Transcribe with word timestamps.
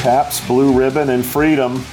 Pabst 0.00 0.46
Blue 0.46 0.72
Ribbon, 0.72 1.10
and 1.10 1.22
freedom. 1.22 1.84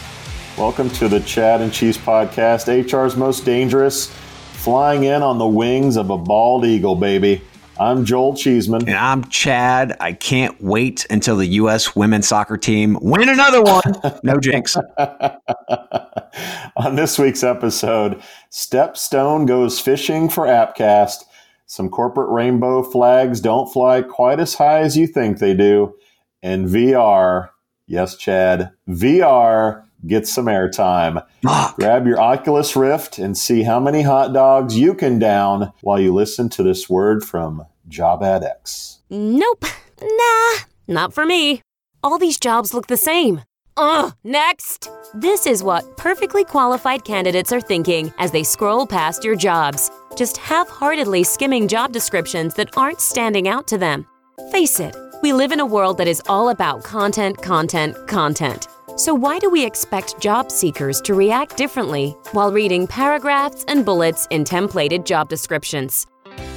Welcome 0.57 0.89
to 0.91 1.09
the 1.09 1.19
Chad 1.19 1.59
and 1.59 1.73
Cheese 1.73 1.97
Podcast, 1.97 2.69
HR's 2.69 3.17
most 3.17 3.43
dangerous, 3.43 4.09
flying 4.53 5.03
in 5.03 5.21
on 5.21 5.37
the 5.37 5.45
wings 5.45 5.97
of 5.97 6.09
a 6.09 6.17
bald 6.17 6.63
eagle, 6.63 6.95
baby. 6.95 7.41
I'm 7.77 8.05
Joel 8.05 8.33
Cheesman. 8.33 8.87
And 8.87 8.95
I'm 8.95 9.25
Chad. 9.25 9.97
I 9.99 10.13
can't 10.13 10.55
wait 10.61 11.05
until 11.09 11.35
the 11.35 11.47
U.S. 11.47 11.97
women's 11.97 12.29
soccer 12.29 12.55
team 12.55 12.97
win 13.01 13.27
another 13.27 13.61
one. 13.61 13.81
No 14.23 14.39
jinx. 14.39 14.77
on 16.77 16.95
this 16.95 17.19
week's 17.19 17.43
episode, 17.43 18.23
Stepstone 18.49 19.45
goes 19.45 19.81
fishing 19.81 20.29
for 20.29 20.45
Appcast. 20.45 21.25
Some 21.65 21.89
corporate 21.89 22.29
rainbow 22.29 22.83
flags 22.83 23.41
don't 23.41 23.69
fly 23.69 24.01
quite 24.01 24.39
as 24.39 24.53
high 24.53 24.79
as 24.79 24.95
you 24.95 25.07
think 25.07 25.39
they 25.39 25.53
do. 25.53 25.93
And 26.41 26.69
VR, 26.69 27.49
yes, 27.87 28.15
Chad, 28.15 28.71
VR 28.87 29.83
gets 30.05 30.31
some 30.31 30.45
airtime. 30.45 31.25
Grab 31.75 32.05
your 32.05 32.19
Oculus 32.19 32.75
Rift 32.75 33.17
and 33.17 33.37
see 33.37 33.63
how 33.63 33.79
many 33.79 34.03
hot 34.03 34.33
dogs 34.33 34.77
you 34.77 34.93
can 34.93 35.17
down 35.19 35.73
while 35.81 35.99
you 35.99 36.13
listen 36.13 36.49
to 36.49 36.63
this 36.63 36.89
word 36.89 37.23
from 37.23 37.65
Job 37.87 38.23
Ad 38.23 38.43
Nope. 39.09 39.65
Nah, 40.01 40.59
not 40.87 41.13
for 41.13 41.25
me. 41.25 41.61
All 42.03 42.19
these 42.19 42.39
jobs 42.39 42.73
look 42.73 42.87
the 42.87 42.97
same. 42.97 43.41
Ugh, 43.77 44.13
next! 44.23 44.89
This 45.13 45.45
is 45.45 45.63
what 45.63 45.97
perfectly 45.97 46.43
qualified 46.43 47.05
candidates 47.05 47.51
are 47.51 47.61
thinking 47.61 48.11
as 48.17 48.31
they 48.31 48.43
scroll 48.43 48.87
past 48.87 49.23
your 49.23 49.35
jobs, 49.35 49.91
just 50.15 50.37
half 50.37 50.67
heartedly 50.67 51.23
skimming 51.23 51.67
job 51.67 51.91
descriptions 51.91 52.55
that 52.55 52.75
aren't 52.75 52.99
standing 52.99 53.47
out 53.47 53.67
to 53.67 53.77
them. 53.77 54.05
Face 54.51 54.79
it, 54.79 54.95
we 55.21 55.33
live 55.33 55.51
in 55.51 55.59
a 55.59 55.65
world 55.65 55.97
that 55.97 56.07
is 56.07 56.21
all 56.27 56.49
about 56.49 56.83
content, 56.83 57.41
content, 57.41 57.95
content. 58.07 58.67
So, 58.97 59.13
why 59.13 59.39
do 59.39 59.49
we 59.49 59.65
expect 59.65 60.19
job 60.19 60.51
seekers 60.51 61.01
to 61.01 61.13
react 61.13 61.55
differently 61.55 62.15
while 62.31 62.51
reading 62.51 62.87
paragraphs 62.87 63.63
and 63.67 63.85
bullets 63.85 64.27
in 64.31 64.43
templated 64.43 65.05
job 65.05 65.29
descriptions? 65.29 66.07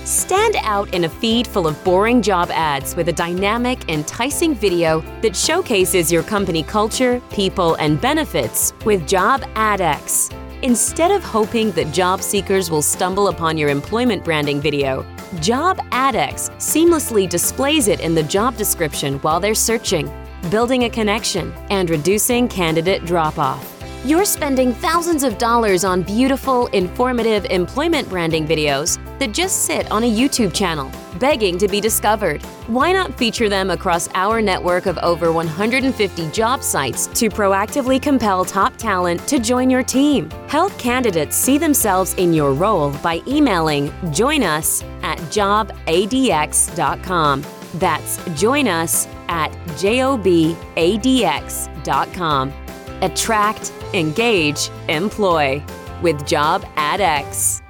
Stand 0.04 0.56
out 0.60 0.92
in 0.94 1.04
a 1.04 1.08
feed 1.08 1.46
full 1.46 1.66
of 1.66 1.82
boring 1.84 2.22
job 2.22 2.50
ads 2.50 2.96
with 2.96 3.08
a 3.08 3.12
dynamic, 3.12 3.88
enticing 3.88 4.54
video 4.54 5.00
that 5.20 5.36
showcases 5.36 6.10
your 6.10 6.22
company 6.22 6.62
culture, 6.62 7.20
people, 7.30 7.74
and 7.76 8.00
benefits 8.00 8.72
with 8.84 9.06
Job 9.06 9.42
AdX. 9.54 10.49
Instead 10.62 11.10
of 11.10 11.24
hoping 11.24 11.70
that 11.70 11.90
job 11.90 12.20
seekers 12.20 12.70
will 12.70 12.82
stumble 12.82 13.28
upon 13.28 13.56
your 13.56 13.70
employment 13.70 14.22
branding 14.22 14.60
video, 14.60 15.06
Job 15.40 15.78
AdX 15.90 16.50
seamlessly 16.58 17.26
displays 17.26 17.88
it 17.88 18.00
in 18.00 18.14
the 18.14 18.22
job 18.24 18.56
description 18.56 19.18
while 19.20 19.40
they're 19.40 19.54
searching, 19.54 20.12
building 20.50 20.84
a 20.84 20.90
connection 20.90 21.50
and 21.70 21.88
reducing 21.88 22.46
candidate 22.46 23.06
drop 23.06 23.38
off. 23.38 23.79
You're 24.02 24.24
spending 24.24 24.72
thousands 24.72 25.24
of 25.24 25.36
dollars 25.36 25.84
on 25.84 26.00
beautiful, 26.00 26.68
informative 26.68 27.44
employment 27.44 28.08
branding 28.08 28.46
videos 28.46 28.98
that 29.18 29.34
just 29.34 29.66
sit 29.66 29.92
on 29.92 30.04
a 30.04 30.10
YouTube 30.10 30.54
channel, 30.54 30.90
begging 31.18 31.58
to 31.58 31.68
be 31.68 31.82
discovered. 31.82 32.40
Why 32.66 32.92
not 32.92 33.18
feature 33.18 33.50
them 33.50 33.68
across 33.68 34.08
our 34.14 34.40
network 34.40 34.86
of 34.86 34.96
over 34.98 35.32
150 35.32 36.30
job 36.30 36.62
sites 36.62 37.08
to 37.08 37.28
proactively 37.28 38.00
compel 38.00 38.42
top 38.42 38.74
talent 38.78 39.20
to 39.28 39.38
join 39.38 39.68
your 39.68 39.82
team? 39.82 40.30
Help 40.48 40.78
candidates 40.78 41.36
see 41.36 41.58
themselves 41.58 42.14
in 42.14 42.32
your 42.32 42.54
role 42.54 42.92
by 43.02 43.20
emailing 43.28 43.92
join 44.12 44.42
us 44.42 44.82
at 45.02 45.18
jobadx.com. 45.28 45.74
That's 47.74 48.40
join 48.40 48.66
us 48.66 49.06
at 49.28 49.52
jobadx.com. 49.76 50.56
Attract, 53.02 53.72
engage, 53.94 54.70
employ 54.88 55.62
with 56.02 56.26
Job 56.26 56.64
AdX. 56.76 57.62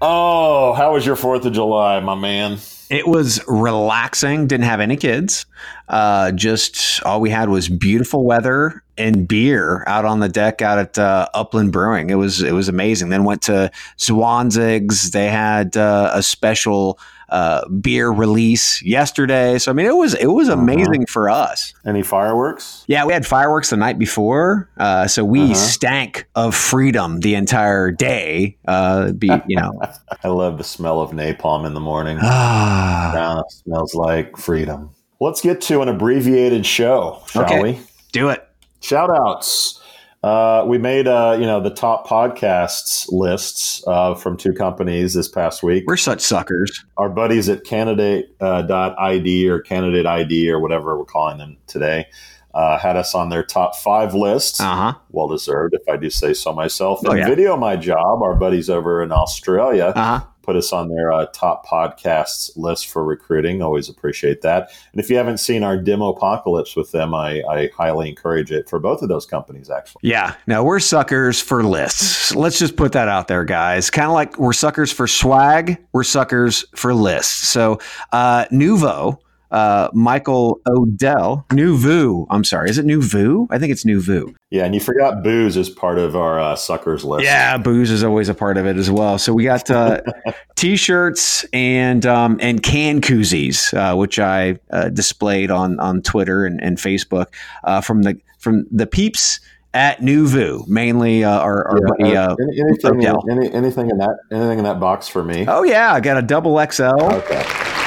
Oh, 0.00 0.72
how 0.72 0.94
was 0.94 1.04
your 1.04 1.16
4th 1.16 1.44
of 1.44 1.52
July, 1.52 2.00
my 2.00 2.14
man? 2.14 2.58
It 2.90 3.06
was 3.06 3.40
relaxing. 3.46 4.48
Didn't 4.48 4.64
have 4.64 4.80
any 4.80 4.96
kids. 4.96 5.46
Uh, 5.88 6.32
just 6.32 7.00
all 7.04 7.20
we 7.20 7.30
had 7.30 7.48
was 7.48 7.68
beautiful 7.68 8.24
weather 8.24 8.82
and 8.98 9.28
beer 9.28 9.84
out 9.86 10.04
on 10.04 10.18
the 10.18 10.28
deck 10.28 10.60
out 10.60 10.78
at 10.78 10.98
uh, 10.98 11.28
Upland 11.32 11.72
Brewing. 11.72 12.10
It 12.10 12.16
was 12.16 12.42
it 12.42 12.52
was 12.52 12.68
amazing. 12.68 13.10
Then 13.10 13.22
went 13.22 13.42
to 13.42 13.70
Zwanzig's. 13.96 15.12
They 15.12 15.28
had 15.28 15.76
uh, 15.76 16.10
a 16.14 16.22
special 16.22 16.98
uh, 17.30 17.66
beer 17.68 18.10
release 18.10 18.82
yesterday. 18.82 19.58
So 19.58 19.70
I 19.70 19.74
mean, 19.74 19.86
it 19.86 19.96
was 19.96 20.14
it 20.14 20.26
was 20.26 20.48
amazing 20.48 21.06
for 21.06 21.30
us. 21.30 21.72
Any 21.86 22.02
fireworks? 22.02 22.84
Yeah, 22.86 23.04
we 23.04 23.12
had 23.12 23.26
fireworks 23.26 23.70
the 23.70 23.76
night 23.76 23.98
before, 23.98 24.68
uh, 24.78 25.06
so 25.06 25.24
we 25.24 25.54
stank 25.54 26.26
of 26.34 26.54
freedom 26.54 27.20
the 27.20 27.34
entire 27.34 27.90
day. 27.90 28.56
Uh, 28.66 29.12
be 29.12 29.30
you 29.46 29.56
know, 29.56 29.80
I 30.24 30.28
love 30.28 30.58
the 30.58 30.64
smell 30.64 31.00
of 31.00 31.10
napalm 31.10 31.66
in 31.66 31.74
the 31.74 31.80
morning. 31.80 32.18
ah, 32.22 33.42
smells 33.48 33.94
like 33.94 34.36
freedom. 34.36 34.90
Let's 35.20 35.40
get 35.40 35.60
to 35.62 35.82
an 35.82 35.88
abbreviated 35.88 36.64
show, 36.64 37.22
shall 37.28 37.44
Okay. 37.44 37.60
we? 37.62 37.80
do 38.12 38.28
it. 38.30 38.46
Shout 38.80 39.10
outs. 39.10 39.79
Uh, 40.22 40.64
we 40.66 40.76
made 40.76 41.08
uh, 41.08 41.34
you 41.40 41.46
know 41.46 41.60
the 41.60 41.70
top 41.70 42.06
podcasts 42.06 43.10
lists 43.10 43.82
uh, 43.86 44.14
from 44.14 44.36
two 44.36 44.52
companies 44.52 45.14
this 45.14 45.28
past 45.28 45.62
week. 45.62 45.84
We're 45.86 45.96
such 45.96 46.20
suckers. 46.20 46.84
Our 46.98 47.08
buddies 47.08 47.48
at 47.48 47.64
candidate 47.64 48.36
uh, 48.40 48.62
dot 48.62 48.98
ID 48.98 49.48
or 49.48 49.60
candidate 49.60 50.04
ID 50.04 50.50
or 50.50 50.60
whatever 50.60 50.98
we're 50.98 51.06
calling 51.06 51.38
them 51.38 51.56
today 51.66 52.06
uh, 52.52 52.78
had 52.78 52.96
us 52.96 53.14
on 53.14 53.30
their 53.30 53.42
top 53.42 53.76
five 53.76 54.12
lists. 54.12 54.60
Uh 54.60 54.74
huh. 54.92 54.94
Well 55.10 55.28
deserved, 55.28 55.72
if 55.74 55.88
I 55.88 55.96
do 55.96 56.10
say 56.10 56.34
so 56.34 56.52
myself. 56.52 57.00
Oh, 57.06 57.10
And 57.10 57.20
yeah. 57.20 57.28
Video 57.28 57.56
My 57.56 57.76
Job, 57.76 58.22
our 58.22 58.34
buddies 58.34 58.68
over 58.68 59.02
in 59.02 59.12
Australia, 59.12 59.92
Uh 59.96 60.18
huh. 60.18 60.26
Put 60.50 60.56
us 60.56 60.72
on 60.72 60.88
their 60.88 61.12
uh, 61.12 61.26
top 61.26 61.64
podcasts 61.64 62.50
list 62.56 62.88
for 62.88 63.04
recruiting. 63.04 63.62
Always 63.62 63.88
appreciate 63.88 64.42
that. 64.42 64.72
And 64.90 65.00
if 65.00 65.08
you 65.08 65.16
haven't 65.16 65.38
seen 65.38 65.62
our 65.62 65.76
demo 65.76 66.08
apocalypse 66.08 66.74
with 66.74 66.90
them, 66.90 67.14
I, 67.14 67.40
I 67.48 67.70
highly 67.72 68.08
encourage 68.08 68.50
it 68.50 68.68
for 68.68 68.80
both 68.80 69.00
of 69.00 69.08
those 69.08 69.26
companies, 69.26 69.70
actually. 69.70 70.00
Yeah, 70.02 70.34
Now 70.48 70.64
we're 70.64 70.80
suckers 70.80 71.40
for 71.40 71.62
lists. 71.62 72.34
Let's 72.34 72.58
just 72.58 72.74
put 72.74 72.90
that 72.92 73.06
out 73.06 73.28
there, 73.28 73.44
guys. 73.44 73.90
Kind 73.90 74.08
of 74.08 74.12
like 74.12 74.40
we're 74.40 74.52
suckers 74.52 74.90
for 74.90 75.06
swag, 75.06 75.78
we're 75.92 76.02
suckers 76.02 76.64
for 76.74 76.94
lists. 76.94 77.46
So, 77.46 77.78
uh, 78.10 78.46
Nuvo, 78.46 79.18
uh, 79.50 79.88
Michael 79.92 80.60
Odell, 80.66 81.44
Nuvu. 81.50 82.26
I'm 82.30 82.44
sorry, 82.44 82.70
is 82.70 82.78
it 82.78 82.86
Nuvu? 82.86 83.46
I 83.50 83.58
think 83.58 83.72
it's 83.72 83.84
Nuvu. 83.84 84.34
Yeah, 84.50 84.64
and 84.64 84.74
you 84.74 84.80
forgot 84.80 85.22
booze 85.22 85.56
as 85.56 85.68
part 85.70 85.98
of 85.98 86.16
our 86.16 86.40
uh, 86.40 86.56
suckers 86.56 87.04
list. 87.04 87.24
Yeah, 87.24 87.56
booze 87.56 87.90
is 87.90 88.02
always 88.04 88.28
a 88.28 88.34
part 88.34 88.56
of 88.56 88.66
it 88.66 88.76
as 88.76 88.90
well. 88.90 89.18
So 89.18 89.32
we 89.32 89.44
got 89.44 89.70
uh, 89.70 90.00
t-shirts 90.56 91.44
and 91.52 92.04
um, 92.06 92.38
and 92.40 92.62
can 92.62 93.00
koozies, 93.00 93.72
uh, 93.74 93.96
which 93.96 94.18
I 94.18 94.58
uh, 94.70 94.88
displayed 94.88 95.50
on 95.50 95.78
on 95.80 96.02
Twitter 96.02 96.44
and, 96.46 96.62
and 96.62 96.76
Facebook 96.78 97.26
uh, 97.64 97.80
from 97.80 98.02
the 98.02 98.20
from 98.38 98.66
the 98.70 98.86
peeps 98.86 99.40
at 99.72 100.00
Nuvu, 100.00 100.66
mainly 100.66 101.22
uh, 101.22 101.30
our, 101.38 101.68
our 101.68 101.80
buddy. 101.98 102.16
Uh, 102.16 102.32
Uh, 102.32 102.36
anything, 102.58 102.98
Odell. 102.98 103.24
any, 103.30 103.52
anything 103.52 103.88
in 103.90 103.98
that 103.98 104.16
anything 104.32 104.58
in 104.58 104.64
that 104.64 104.80
box 104.80 105.06
for 105.08 105.22
me? 105.22 105.44
oh 105.48 105.62
yeah, 105.62 105.92
I 105.94 106.00
got 106.00 106.16
a 106.16 106.22
double 106.22 106.58
XL. 106.70 106.82
Okay. 107.00 107.79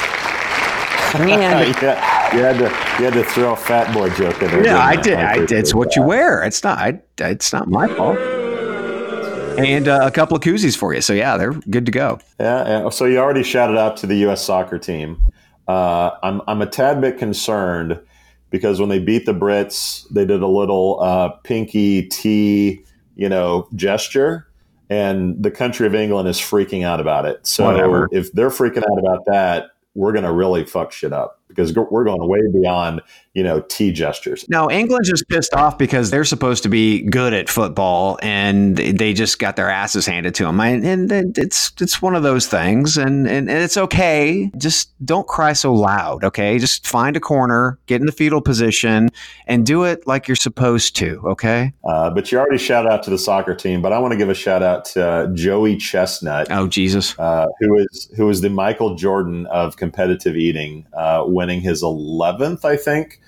And 1.16 1.30
yeah, 1.82 2.36
you 2.36 2.42
had 2.42 2.58
to 2.58 2.64
you 3.00 3.06
had 3.10 3.14
to 3.14 3.24
throw 3.24 3.54
a 3.54 3.56
fat 3.56 3.94
boy 3.94 4.10
joke 4.12 4.42
in 4.42 4.52
there. 4.52 4.66
yeah, 4.66 4.80
I 4.80 4.96
didn't. 4.96 5.26
I 5.26 5.38
did. 5.46 5.52
It's 5.52 5.74
what 5.74 5.96
you 5.96 6.02
wear. 6.04 6.44
It's 6.44 6.64
not. 6.64 6.80
I, 6.80 7.00
it's 7.20 7.54
not 7.54 7.68
my 7.68 7.88
fault. 7.88 8.18
And 9.58 9.88
uh, 9.88 10.00
a 10.04 10.12
couple 10.12 10.36
of 10.36 10.42
koozies 10.42 10.76
for 10.76 10.94
you. 10.94 11.02
So 11.02 11.14
yeah, 11.14 11.38
they're 11.38 11.54
good 11.54 11.86
to 11.86 11.92
go. 11.92 12.20
Yeah, 12.40 12.68
yeah. 12.84 12.90
So 12.90 13.06
you 13.06 13.20
already 13.20 13.44
shouted 13.44 13.78
out 13.78 13.98
to 13.98 14.08
the 14.08 14.16
U.S. 14.18 14.44
soccer 14.44 14.80
team. 14.80 15.22
Uh, 15.68 16.12
I'm 16.24 16.42
I'm 16.48 16.62
a 16.62 16.66
tad 16.66 17.00
bit 17.02 17.18
concerned 17.18 18.00
because 18.50 18.80
when 18.80 18.90
they 18.90 19.00
beat 19.00 19.26
the 19.26 19.34
Brits, 19.34 20.08
they 20.10 20.26
did 20.26 20.42
a 20.42 20.48
little 20.48 21.00
uh, 21.02 21.30
pinky 21.44 22.04
T, 22.08 22.84
you 23.16 23.30
know, 23.30 23.68
gesture, 23.76 24.48
and 24.90 25.42
the 25.42 25.52
country 25.52 25.88
of 25.88 25.96
England 25.96 26.28
is 26.28 26.40
freaking 26.40 26.84
out 26.84 27.00
about 27.00 27.26
it. 27.26 27.46
So 27.46 27.66
Whatever. 27.66 28.10
if 28.12 28.32
they're 28.34 28.50
freaking 28.50 28.84
out 28.92 29.00
about 29.00 29.26
that, 29.26 29.72
we're 29.96 30.14
gonna 30.14 30.34
really 30.34 30.64
fuck 30.64 30.92
shit 30.92 31.14
up. 31.14 31.40
Because 31.48 31.74
we're 31.74 32.04
going 32.04 32.28
way 32.28 32.42
beyond 32.52 33.02
you 33.34 33.44
know 33.44 33.62
T 33.62 33.92
gestures. 33.92 34.46
No, 34.50 34.70
England's 34.70 35.10
just 35.10 35.28
pissed 35.28 35.54
off 35.54 35.78
because 35.78 36.12
they're 36.12 36.26
supposed 36.26 36.64
to 36.64 36.70
be 36.70 37.02
good 37.02 37.34
at 37.34 37.50
football 37.50 38.20
and 38.22 38.78
they 38.78 39.14
just 39.14 39.40
got 39.40 39.56
their 39.56 39.70
asses 39.70 40.06
handed 40.06 40.36
to 40.36 40.44
them. 40.44 40.60
And, 40.60 41.12
it's 41.38 41.72
it's 41.80 42.02
one 42.02 42.16
of 42.16 42.24
those 42.24 42.48
things, 42.48 42.98
and, 42.98 43.28
and 43.28 43.50
it's 43.50 43.78
okay. 43.78 44.52
Just 44.58 44.94
don't 45.06 45.28
cry 45.28 45.54
so 45.54 45.74
loud, 45.74 46.24
okay? 46.24 46.60
Just 46.60 46.88
find 46.88 47.16
a 47.16 47.20
corner, 47.20 47.80
get 47.88 48.02
in 48.02 48.06
the 48.06 48.12
fetal 48.12 48.42
position, 48.42 49.10
and 49.48 49.66
do 49.66 49.84
it 49.84 50.06
like 50.06 50.28
you're 50.28 50.36
supposed 50.36 50.96
to, 50.98 51.22
okay? 51.26 51.74
Uh, 51.84 52.10
but 52.10 52.32
you 52.32 52.40
already 52.40 52.58
shout 52.58 52.88
out 52.88 53.04
to 53.04 53.10
the 53.10 53.18
soccer 53.18 53.56
team, 53.56 53.82
but 53.82 53.94
I 53.94 54.00
want 54.00 54.12
to 54.12 54.18
give 54.18 54.30
a 54.30 54.34
shout 54.34 54.64
out 54.64 54.86
to 54.86 55.06
uh, 55.06 55.28
Joey 55.34 55.78
Chestnut. 55.78 56.48
Oh 56.52 56.68
Jesus, 56.68 57.18
uh, 57.20 57.48
who 57.60 57.78
is 57.78 58.10
who 58.16 58.30
is 58.30 58.42
the 58.42 58.50
Michael 58.50 58.96
Jordan 58.96 59.46
of 59.48 59.78
competitive 59.78 60.36
eating, 60.36 60.86
uh, 60.94 61.24
winning 61.34 61.62
his 61.62 61.84
11th, 61.84 62.64
I 62.66 62.78
think 62.78 63.20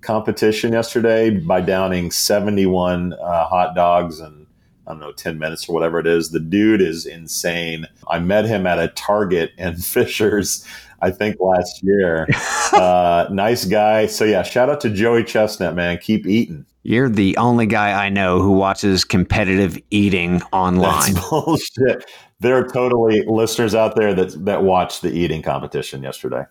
competition 0.00 0.72
yesterday 0.72 1.30
by 1.30 1.60
downing 1.60 2.10
71 2.10 3.12
uh, 3.12 3.44
hot 3.44 3.74
dogs 3.74 4.20
and 4.20 4.46
I 4.86 4.92
don't 4.92 5.00
know, 5.00 5.12
10 5.12 5.38
minutes 5.38 5.68
or 5.68 5.74
whatever 5.74 6.00
it 6.00 6.06
is. 6.06 6.30
The 6.30 6.40
dude 6.40 6.80
is 6.80 7.06
insane. 7.06 7.86
I 8.08 8.18
met 8.18 8.44
him 8.44 8.66
at 8.66 8.78
a 8.78 8.88
Target 8.88 9.52
in 9.56 9.76
Fishers, 9.76 10.66
I 11.00 11.10
think 11.10 11.36
last 11.38 11.82
year. 11.82 12.26
uh, 12.72 13.28
nice 13.30 13.64
guy. 13.64 14.06
So, 14.06 14.24
yeah, 14.24 14.42
shout 14.42 14.68
out 14.68 14.80
to 14.80 14.90
Joey 14.90 15.22
Chestnut, 15.22 15.74
man. 15.74 15.98
Keep 15.98 16.26
eating. 16.26 16.66
You're 16.82 17.10
the 17.10 17.36
only 17.36 17.66
guy 17.66 18.04
I 18.04 18.08
know 18.08 18.40
who 18.40 18.52
watches 18.52 19.04
competitive 19.04 19.78
eating 19.90 20.42
online. 20.52 21.14
That's 21.14 21.30
bullshit. 21.30 22.10
There 22.40 22.56
are 22.56 22.66
totally 22.66 23.22
listeners 23.26 23.74
out 23.74 23.96
there 23.96 24.14
that 24.14 24.46
that 24.46 24.62
watched 24.62 25.02
the 25.02 25.12
eating 25.12 25.42
competition 25.42 26.02
yesterday. 26.02 26.44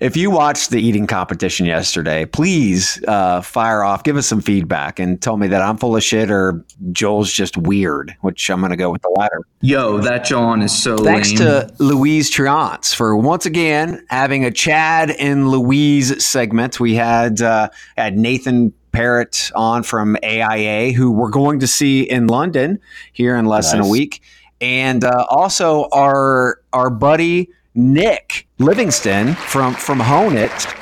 If 0.00 0.16
you 0.16 0.30
watched 0.30 0.70
the 0.70 0.80
eating 0.80 1.06
competition 1.06 1.66
yesterday, 1.66 2.24
please 2.24 3.04
uh, 3.06 3.42
fire 3.42 3.84
off, 3.84 4.02
give 4.02 4.16
us 4.16 4.26
some 4.26 4.40
feedback, 4.40 4.98
and 4.98 5.20
tell 5.20 5.36
me 5.36 5.46
that 5.48 5.60
I'm 5.60 5.76
full 5.76 5.94
of 5.94 6.02
shit 6.02 6.30
or 6.30 6.64
Joel's 6.90 7.30
just 7.30 7.58
weird. 7.58 8.16
Which 8.22 8.48
I'm 8.48 8.60
going 8.60 8.70
to 8.70 8.76
go 8.76 8.90
with 8.90 9.02
the 9.02 9.10
latter. 9.10 9.42
Yo, 9.60 9.98
that 9.98 10.24
John 10.24 10.62
is 10.62 10.76
so. 10.76 10.96
Thanks 10.96 11.28
lame. 11.28 11.38
to 11.38 11.74
Louise 11.78 12.30
Triance 12.30 12.94
for 12.94 13.14
once 13.14 13.44
again 13.44 14.02
having 14.08 14.46
a 14.46 14.50
Chad 14.50 15.10
and 15.10 15.50
Louise 15.50 16.24
segment. 16.24 16.80
We 16.80 16.94
had 16.94 17.42
uh, 17.42 17.68
had 17.98 18.16
Nathan 18.16 18.72
Parrott 18.92 19.52
on 19.54 19.82
from 19.82 20.16
AIA, 20.24 20.92
who 20.92 21.10
we're 21.12 21.28
going 21.28 21.60
to 21.60 21.66
see 21.66 22.02
in 22.02 22.26
London 22.26 22.80
here 23.12 23.36
in 23.36 23.44
less 23.44 23.66
nice. 23.66 23.72
than 23.72 23.80
a 23.82 23.88
week, 23.88 24.22
and 24.62 25.04
uh, 25.04 25.26
also 25.28 25.88
our 25.92 26.62
our 26.72 26.88
buddy 26.88 27.50
Nick 27.74 28.48
Livingston 28.58 29.34
from 29.34 29.74
from 29.74 30.00
Honeit. 30.00 30.76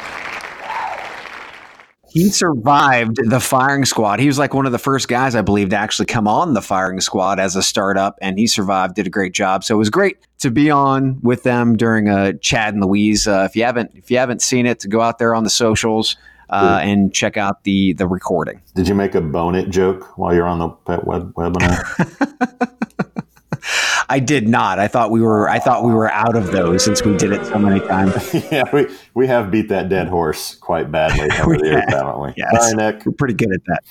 He 2.10 2.30
survived 2.30 3.18
the 3.28 3.38
firing 3.38 3.84
squad. 3.84 4.18
He 4.18 4.26
was 4.26 4.38
like 4.38 4.54
one 4.54 4.64
of 4.64 4.72
the 4.72 4.78
first 4.78 5.08
guys, 5.08 5.34
I 5.34 5.42
believe, 5.42 5.68
to 5.70 5.76
actually 5.76 6.06
come 6.06 6.26
on 6.26 6.54
the 6.54 6.62
firing 6.62 7.00
squad 7.00 7.38
as 7.38 7.54
a 7.54 7.62
startup, 7.62 8.18
and 8.22 8.38
he 8.38 8.46
survived. 8.46 8.94
Did 8.94 9.06
a 9.06 9.10
great 9.10 9.34
job. 9.34 9.62
So 9.62 9.74
it 9.74 9.78
was 9.78 9.90
great 9.90 10.16
to 10.38 10.50
be 10.50 10.70
on 10.70 11.20
with 11.20 11.42
them 11.42 11.76
during 11.76 12.08
a 12.08 12.16
uh, 12.16 12.32
Chad 12.40 12.74
and 12.74 12.82
Louise. 12.82 13.28
Uh, 13.28 13.46
if 13.48 13.54
you 13.54 13.64
haven't 13.64 13.92
if 13.94 14.10
you 14.10 14.16
haven't 14.16 14.40
seen 14.40 14.64
it, 14.64 14.80
to 14.80 14.88
go 14.88 15.02
out 15.02 15.18
there 15.18 15.34
on 15.34 15.44
the 15.44 15.50
socials 15.50 16.16
uh, 16.48 16.80
and 16.82 17.12
check 17.12 17.36
out 17.36 17.64
the 17.64 17.92
the 17.92 18.06
recording. 18.06 18.62
Did 18.74 18.88
you 18.88 18.94
make 18.94 19.14
a 19.14 19.20
bone 19.20 19.54
it 19.54 19.68
joke 19.68 20.16
while 20.16 20.34
you're 20.34 20.48
on 20.48 20.58
the 20.58 21.00
web 21.04 21.34
webinar? 21.34 23.26
I 24.08 24.18
did 24.20 24.48
not. 24.48 24.78
I 24.78 24.88
thought 24.88 25.10
we 25.10 25.20
were. 25.20 25.48
I 25.48 25.58
thought 25.58 25.84
we 25.84 25.92
were 25.92 26.10
out 26.10 26.36
of 26.36 26.52
those 26.52 26.84
since 26.84 27.02
we 27.04 27.16
did 27.16 27.32
it 27.32 27.44
so 27.46 27.58
many 27.58 27.80
times. 27.80 28.34
yeah, 28.50 28.64
we, 28.72 28.86
we 29.14 29.26
have 29.26 29.50
beat 29.50 29.68
that 29.68 29.88
dead 29.88 30.08
horse 30.08 30.54
quite 30.54 30.90
badly 30.90 31.30
over 31.40 31.56
the 31.56 31.64
years, 31.64 31.84
haven't 31.88 32.20
we? 32.20 32.32
Yes, 32.36 32.70
Sorry, 32.70 32.74
Nick. 32.74 33.06
We're 33.06 33.12
pretty 33.12 33.34
good 33.34 33.52
at 33.52 33.64
that. 33.66 33.84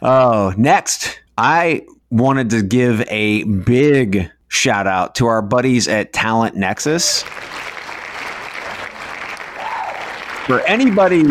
Oh, 0.00 0.54
next, 0.56 1.20
I 1.36 1.86
wanted 2.10 2.50
to 2.50 2.62
give 2.62 3.02
a 3.08 3.44
big 3.44 4.30
shout 4.48 4.86
out 4.86 5.14
to 5.16 5.26
our 5.26 5.42
buddies 5.42 5.88
at 5.88 6.12
Talent 6.12 6.56
Nexus 6.56 7.22
for 10.46 10.60
anybody 10.66 11.24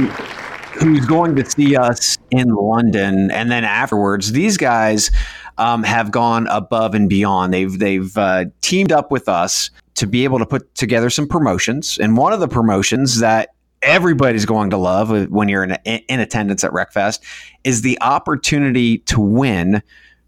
who's 0.80 1.06
going 1.08 1.36
to 1.36 1.44
see 1.44 1.76
us 1.76 2.18
in 2.30 2.50
London 2.50 3.32
and 3.32 3.50
then 3.50 3.64
afterwards, 3.64 4.32
these 4.32 4.58
guys 4.58 5.10
um, 5.58 5.84
have 5.84 6.12
gone 6.12 6.48
above 6.48 6.94
and 6.94 7.10
beyond. 7.10 7.54
They've 7.54 7.78
they've 7.78 8.18
uh, 8.18 8.46
teamed 8.62 8.92
up 8.92 9.12
with 9.12 9.28
us 9.28 9.70
to 9.96 10.08
be 10.08 10.24
able 10.24 10.40
to 10.40 10.46
put 10.46 10.74
together 10.76 11.10
some 11.10 11.28
promotions, 11.28 11.98
and 11.98 12.18
one 12.18 12.34
of 12.34 12.40
the 12.40 12.48
promotions 12.48 13.20
that 13.20 13.50
everybody's 13.82 14.46
going 14.46 14.70
to 14.72 14.78
love 14.78 15.30
when 15.30 15.50
you're 15.50 15.64
in, 15.64 15.72
in 15.86 16.20
attendance 16.20 16.64
at 16.64 16.72
RecFest 16.72 17.20
is 17.64 17.82
the 17.82 17.98
opportunity 18.02 19.00
to 19.00 19.20
win 19.20 19.82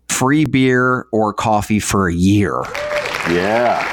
free 0.08 0.46
beer 0.46 1.08
or 1.12 1.34
coffee 1.34 1.80
for 1.80 2.08
a 2.08 2.14
year. 2.14 2.62
Yeah. 3.30 3.86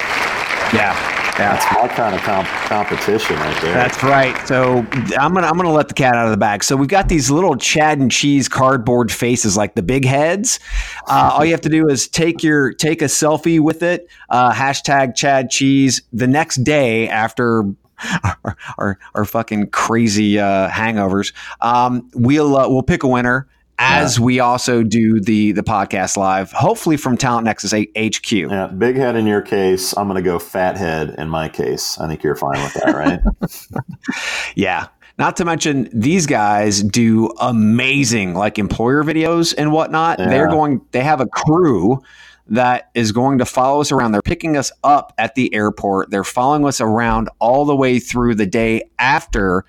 Yeah. 0.73 1.16
That's 1.37 1.65
my 1.75 1.89
kind 1.89 2.15
of 2.15 2.21
comp- 2.23 2.47
competition 2.47 3.37
right 3.37 3.63
there. 3.63 3.75
That's 3.75 4.03
right. 4.03 4.47
So 4.47 4.79
I'm 5.19 5.35
gonna 5.35 5.47
I'm 5.47 5.57
gonna 5.57 5.73
let 5.73 5.89
the 5.89 5.95
cat 5.95 6.15
out 6.15 6.25
of 6.25 6.31
the 6.31 6.37
bag. 6.37 6.65
So 6.65 6.77
we've 6.77 6.89
got 6.89 7.09
these 7.09 7.31
little 7.31 7.57
Chad 7.57 7.99
and 7.99 8.11
cheese 8.11 8.49
cardboard 8.49 9.13
faces, 9.13 9.57
like 9.57 9.75
the 9.75 9.83
big 9.83 10.05
heads. 10.05 10.59
Uh, 11.07 11.31
all 11.35 11.45
you 11.45 11.51
have 11.51 11.61
to 11.63 11.69
do 11.69 11.89
is 11.89 12.09
take 12.09 12.43
your 12.43 12.73
take 12.73 13.03
a 13.03 13.07
selfie 13.07 13.61
with 13.61 13.83
it. 13.83 14.09
Uh, 14.31 14.53
hashtag 14.53 15.15
Chad 15.15 15.51
cheese. 15.51 16.03
The 16.13 16.27
next 16.27 16.65
day 16.65 17.09
after 17.09 17.65
our, 18.25 18.57
our, 18.79 18.99
our, 19.15 19.25
fucking 19.25 19.71
crazy 19.71 20.39
uh, 20.39 20.69
hangovers. 20.69 21.33
Um, 21.61 22.11
we'll 22.15 22.57
uh, 22.57 22.69
we'll 22.69 22.83
pick 22.83 23.03
a 23.03 23.09
winner 23.09 23.49
as 23.79 24.19
yeah. 24.19 24.25
we 24.25 24.41
also 24.41 24.83
do 24.83 25.21
the 25.21 25.53
the 25.53 25.63
podcast 25.63 26.17
live, 26.17 26.53
hopefully 26.53 26.97
from 26.97 27.17
Talent 27.17 27.45
Nexus 27.45 27.73
HQ. 27.73 28.33
Yeah, 28.33 28.69
big 28.69 28.97
head 28.97 29.17
in 29.17 29.27
your 29.27 29.43
case. 29.43 29.97
I'm 29.97 30.09
going 30.09 30.23
to 30.23 30.29
go 30.29 30.39
fat 30.39 30.77
head 30.77 31.15
in 31.19 31.29
my 31.29 31.49
case. 31.49 31.99
I 31.99 32.09
think 32.09 32.23
you're 32.23 32.37
fine 32.37 32.63
with 32.63 32.75
that, 32.75 32.95
right? 32.95 34.15
yeah. 34.55 34.89
Not 35.19 35.37
to 35.39 35.47
mention 35.47 35.89
these 35.93 36.27
guys 36.27 36.83
do 36.83 37.31
amazing 37.41 38.35
like 38.35 38.59
employer 38.59 39.03
videos 39.03 39.55
and 39.57 39.73
whatnot. 39.73 40.19
Yeah. 40.19 40.29
They're 40.29 40.49
going. 40.49 40.83
They 40.93 41.03
have 41.03 41.21
a 41.21 41.27
crew 41.27 42.03
that 42.49 42.91
is 42.95 43.13
going 43.13 43.39
to 43.39 43.45
follow 43.45 43.81
us 43.81 43.91
around. 43.91 44.13
They're 44.13 44.23
picking 44.23 44.57
us 44.57 44.71
up 44.85 45.13
at 45.19 45.35
the 45.35 45.53
airport. 45.55 46.11
They're 46.11 46.25
following 46.25 46.65
us 46.67 46.81
around 46.81 47.29
all 47.39 47.65
the 47.65 47.75
way 47.75 47.99
through 47.99 48.37
the 48.37 48.47
day 48.47 48.83
after 48.99 49.65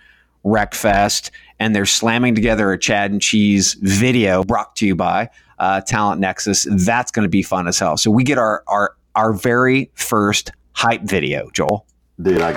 RecFest 0.48 1.32
and 1.60 1.76
they're 1.76 1.86
slamming 1.86 2.36
together 2.36 2.72
a 2.72 2.80
Chad 2.80 3.12
and 3.12 3.22
Cheese 3.22 3.76
video 3.82 4.44
brought 4.44 4.76
to 4.78 4.88
you 4.88 4.96
by 4.96 5.30
uh, 5.60 5.82
Talent 5.82 6.22
Nexus. 6.22 6.68
That's 6.70 7.12
going 7.12 7.26
to 7.26 7.30
be 7.30 7.44
fun 7.44 7.68
as 7.68 7.78
hell. 7.80 7.98
So 7.98 8.12
we 8.12 8.24
get 8.24 8.38
our 8.38 8.64
our 8.68 8.96
our 9.16 9.34
very 9.34 9.92
first 9.96 10.52
hype 10.74 11.04
video, 11.04 11.50
Joel. 11.52 11.86
Dude, 12.22 12.42
I 12.42 12.54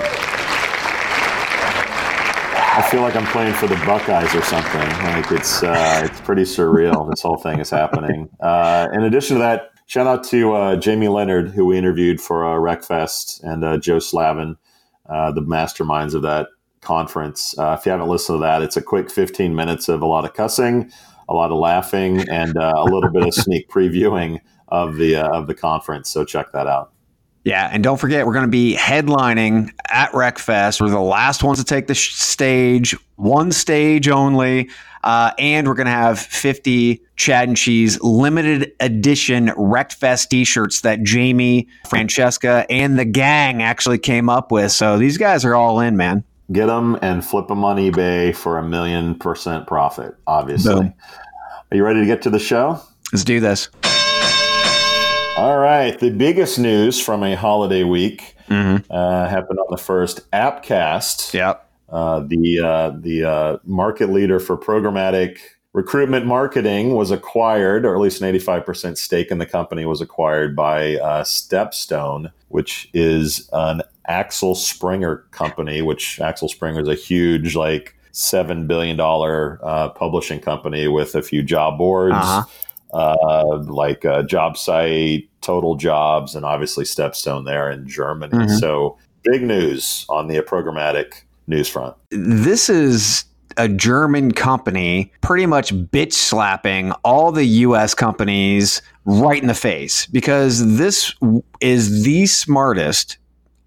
I 2.73 2.81
feel 2.89 3.01
like 3.01 3.15
I'm 3.15 3.25
playing 3.27 3.53
for 3.53 3.67
the 3.67 3.75
Buckeyes 3.85 4.33
or 4.33 4.41
something. 4.43 4.79
Like 4.79 5.31
it's 5.31 5.61
uh, 5.61 6.01
it's 6.05 6.21
pretty 6.21 6.43
surreal. 6.43 7.09
this 7.09 7.21
whole 7.21 7.37
thing 7.37 7.59
is 7.59 7.69
happening. 7.69 8.29
Uh, 8.39 8.87
in 8.93 9.03
addition 9.03 9.37
to 9.37 9.39
that, 9.41 9.71
shout 9.87 10.07
out 10.07 10.23
to 10.25 10.53
uh, 10.53 10.75
Jamie 10.77 11.09
Leonard, 11.09 11.49
who 11.49 11.65
we 11.65 11.77
interviewed 11.77 12.21
for 12.21 12.45
uh, 12.45 12.57
RecFest, 12.57 13.43
and 13.43 13.63
uh, 13.65 13.77
Joe 13.77 13.99
Slavin, 13.99 14.55
uh, 15.09 15.31
the 15.31 15.41
masterminds 15.41 16.13
of 16.13 16.21
that 16.21 16.47
conference. 16.81 17.57
Uh, 17.57 17.75
if 17.79 17.85
you 17.85 17.91
haven't 17.91 18.09
listened 18.09 18.37
to 18.37 18.41
that, 18.41 18.61
it's 18.61 18.77
a 18.77 18.81
quick 18.81 19.09
15 19.09 19.55
minutes 19.55 19.87
of 19.87 20.01
a 20.01 20.05
lot 20.05 20.25
of 20.25 20.33
cussing, 20.33 20.91
a 21.29 21.33
lot 21.33 21.51
of 21.51 21.57
laughing, 21.57 22.27
and 22.29 22.57
uh, 22.57 22.73
a 22.75 22.83
little 22.85 23.11
bit 23.11 23.23
of 23.25 23.33
sneak 23.33 23.69
previewing 23.71 24.39
of 24.67 24.95
the 24.95 25.15
uh, 25.17 25.29
of 25.29 25.47
the 25.47 25.53
conference. 25.53 26.09
So 26.09 26.25
check 26.25 26.51
that 26.53 26.67
out. 26.67 26.91
Yeah, 27.43 27.69
and 27.71 27.83
don't 27.83 27.97
forget, 27.97 28.27
we're 28.27 28.33
going 28.33 28.45
to 28.45 28.51
be 28.51 28.75
headlining 28.75 29.71
at 29.89 30.11
RecFest. 30.11 30.79
We're 30.79 30.89
the 30.89 30.99
last 30.99 31.43
ones 31.43 31.57
to 31.57 31.65
take 31.65 31.87
the 31.87 31.95
sh- 31.95 32.13
stage, 32.13 32.95
one 33.15 33.51
stage 33.51 34.07
only. 34.07 34.69
Uh, 35.03 35.31
and 35.39 35.67
we're 35.67 35.73
going 35.73 35.87
to 35.87 35.91
have 35.91 36.19
50 36.19 37.01
Chad 37.15 37.47
and 37.47 37.57
Cheese 37.57 37.99
limited 38.03 38.73
edition 38.79 39.47
RecFest 39.47 40.29
t 40.29 40.43
shirts 40.43 40.81
that 40.81 41.01
Jamie, 41.01 41.67
Francesca, 41.89 42.67
and 42.69 42.99
the 42.99 43.05
gang 43.05 43.63
actually 43.63 43.97
came 43.97 44.29
up 44.29 44.51
with. 44.51 44.71
So 44.71 44.99
these 44.99 45.17
guys 45.17 45.43
are 45.43 45.55
all 45.55 45.79
in, 45.79 45.97
man 45.97 46.23
get 46.51 46.67
them 46.67 46.97
and 47.01 47.23
flip 47.25 47.47
them 47.47 47.63
on 47.63 47.77
eBay 47.77 48.35
for 48.35 48.57
a 48.57 48.63
million 48.63 49.15
percent 49.15 49.67
profit, 49.67 50.15
obviously. 50.27 50.73
Boom. 50.75 50.93
Are 51.71 51.77
you 51.77 51.83
ready 51.83 52.01
to 52.01 52.05
get 52.05 52.21
to 52.23 52.29
the 52.29 52.39
show? 52.39 52.79
Let's 53.11 53.23
do 53.23 53.39
this. 53.39 53.69
All 55.37 55.57
right. 55.57 55.97
The 55.99 56.11
biggest 56.11 56.59
news 56.59 57.01
from 57.01 57.23
a 57.23 57.35
holiday 57.35 57.83
week 57.83 58.35
mm-hmm. 58.49 58.91
uh, 58.91 59.27
happened 59.27 59.59
on 59.59 59.67
the 59.69 59.77
first 59.77 60.29
Appcast. 60.31 61.33
Yep. 61.33 61.67
Uh, 61.89 62.19
the 62.21 62.59
uh, 62.59 62.89
the 62.99 63.23
uh, 63.23 63.57
market 63.65 64.09
leader 64.09 64.39
for 64.39 64.57
programmatic 64.57 65.39
Recruitment 65.73 66.25
Marketing 66.25 66.95
was 66.95 67.11
acquired, 67.11 67.85
or 67.85 67.95
at 67.95 68.01
least 68.01 68.21
an 68.21 68.33
85% 68.35 68.97
stake 68.97 69.31
in 69.31 69.37
the 69.37 69.45
company 69.45 69.85
was 69.85 70.01
acquired 70.01 70.55
by 70.55 70.97
uh, 70.97 71.23
Stepstone, 71.23 72.31
which 72.49 72.89
is 72.93 73.49
an 73.53 73.81
Axel 74.05 74.53
Springer 74.53 75.17
company, 75.31 75.81
which 75.81 76.19
Axel 76.19 76.49
Springer 76.49 76.81
is 76.81 76.89
a 76.89 76.95
huge, 76.95 77.55
like, 77.55 77.95
$7 78.11 78.67
billion 78.67 78.99
uh, 78.99 79.89
publishing 79.89 80.41
company 80.41 80.89
with 80.89 81.15
a 81.15 81.21
few 81.21 81.41
job 81.41 81.77
boards. 81.77 82.15
Uh-huh. 82.15 82.43
Uh, 82.93 83.63
like 83.67 84.03
uh, 84.03 84.21
job 84.21 84.57
site, 84.57 85.29
total 85.39 85.75
jobs, 85.75 86.35
and 86.35 86.43
obviously 86.43 86.83
Stepstone 86.83 87.45
there 87.45 87.71
in 87.71 87.87
Germany. 87.87 88.33
Mm-hmm. 88.33 88.57
So 88.57 88.97
big 89.23 89.43
news 89.43 90.05
on 90.09 90.27
the 90.27 90.41
programmatic 90.41 91.21
news 91.47 91.69
front. 91.69 91.95
This 92.09 92.69
is 92.69 93.23
a 93.57 93.67
German 93.67 94.31
company 94.31 95.11
pretty 95.21 95.45
much 95.45 95.73
bitch 95.73 96.13
slapping 96.13 96.91
all 97.03 97.31
the 97.31 97.45
US 97.45 97.93
companies 97.93 98.81
right 99.05 99.41
in 99.41 99.47
the 99.47 99.53
face 99.53 100.05
because 100.07 100.77
this 100.77 101.13
is 101.59 102.03
the 102.03 102.25
smartest, 102.25 103.17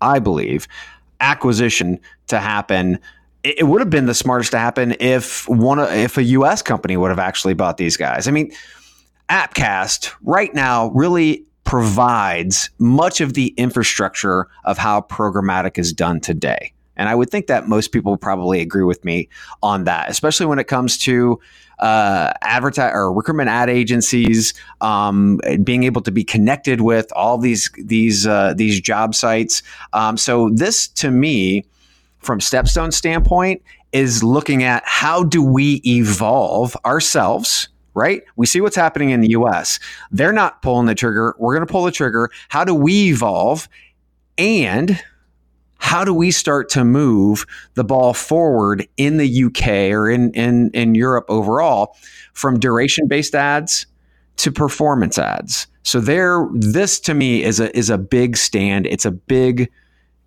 I 0.01 0.19
believe, 0.19 0.69
acquisition 1.21 1.99
to 2.29 2.39
happen. 2.39 2.99
It 3.43 3.67
would 3.67 3.81
have 3.81 3.91
been 3.91 4.07
the 4.07 4.15
smartest 4.15 4.53
to 4.53 4.59
happen 4.59 4.97
if 5.01 5.49
one 5.49 5.79
if 5.79 6.17
a 6.19 6.23
US 6.23 6.63
company 6.63 6.97
would 6.97 7.11
have 7.11 7.19
actually 7.19 7.55
bought 7.55 7.77
these 7.77 7.97
guys. 7.97 8.29
I 8.29 8.31
mean, 8.31 8.53
Appcast 9.31 10.13
right 10.23 10.55
now 10.55 10.89
really 10.89 11.47
provides 11.65 12.69
much 12.79 13.21
of 13.21 13.33
the 13.33 13.49
infrastructure 13.57 14.49
of 14.65 14.77
how 14.77 15.01
programmatic 15.01 15.79
is 15.79 15.93
done 15.93 16.21
today. 16.21 16.74
And 16.97 17.09
I 17.09 17.15
would 17.15 17.31
think 17.31 17.47
that 17.49 17.69
most 17.69 17.93
people 17.93 18.17
probably 18.17 18.61
agree 18.61 18.85
with 18.85 19.05
me 19.05 19.29
on 19.63 19.85
that, 19.85 20.11
especially 20.11 20.47
when 20.47 20.59
it 20.59 20.65
comes 20.65 20.99
to 20.99 21.41
uh, 21.79 22.33
advertise 22.43 22.93
or 22.95 23.13
recruitment 23.13 23.49
ad 23.49 23.69
agencies, 23.69 24.55
um, 24.81 25.41
being 25.63 25.85
able 25.85 26.03
to 26.03 26.13
be 26.13 26.25
connected 26.25 26.81
with 26.81 27.13
all 27.15 27.39
these 27.39 27.71
these 27.79 28.27
uh, 28.27 28.55
these 28.55 28.81
job 28.81 29.15
sites. 29.15 29.63
Um, 29.93 30.17
so 30.17 30.51
this, 30.51 30.89
to 30.89 31.11
me, 31.11 31.65
from 32.21 32.39
Stepstone 32.39 32.93
standpoint, 32.93 33.63
is 33.93 34.23
looking 34.23 34.63
at 34.63 34.83
how 34.87 35.25
do 35.25 35.43
we 35.43 35.83
evolve 35.85 36.77
ourselves 36.85 37.69
right? 37.97 38.23
We 38.35 38.47
see 38.47 38.61
what's 38.61 38.77
happening 38.77 39.11
in 39.11 39.21
the 39.21 39.31
US. 39.31 39.79
They're 40.11 40.33
not 40.33 40.63
pulling 40.63 40.87
the 40.87 40.97
trigger. 40.97 41.35
We're 41.39 41.55
going 41.55 41.65
to 41.65 41.73
pull 41.73 41.85
the 41.85 41.93
trigger. 41.93 42.29
How 42.49 42.65
do 42.65 42.75
we 42.75 43.11
evolve? 43.11 43.69
And 44.37 45.01
how 45.85 46.03
do 46.03 46.15
we 46.15 46.31
start 46.31 46.71
to 46.71 46.83
move 46.83 47.45
the 47.75 47.85
ball 47.85 48.15
forward 48.15 48.89
in 48.97 49.19
the 49.19 49.45
UK 49.45 49.93
or 49.93 50.09
in 50.09 50.33
in, 50.33 50.71
in 50.71 50.95
Europe 50.95 51.27
overall 51.29 51.95
from 52.33 52.59
duration 52.59 53.07
based 53.07 53.35
ads 53.35 53.85
to 54.39 54.51
performance 54.51 55.19
ads? 55.19 55.67
So 55.83 56.01
there, 56.01 56.49
this 56.55 56.99
to 57.01 57.13
me 57.13 57.45
is 57.45 57.61
a 57.61 57.77
is 57.77 57.91
a 57.91 57.99
big 57.99 58.39
stand. 58.39 58.87
It's 58.87 59.05
a 59.05 59.11
big 59.11 59.71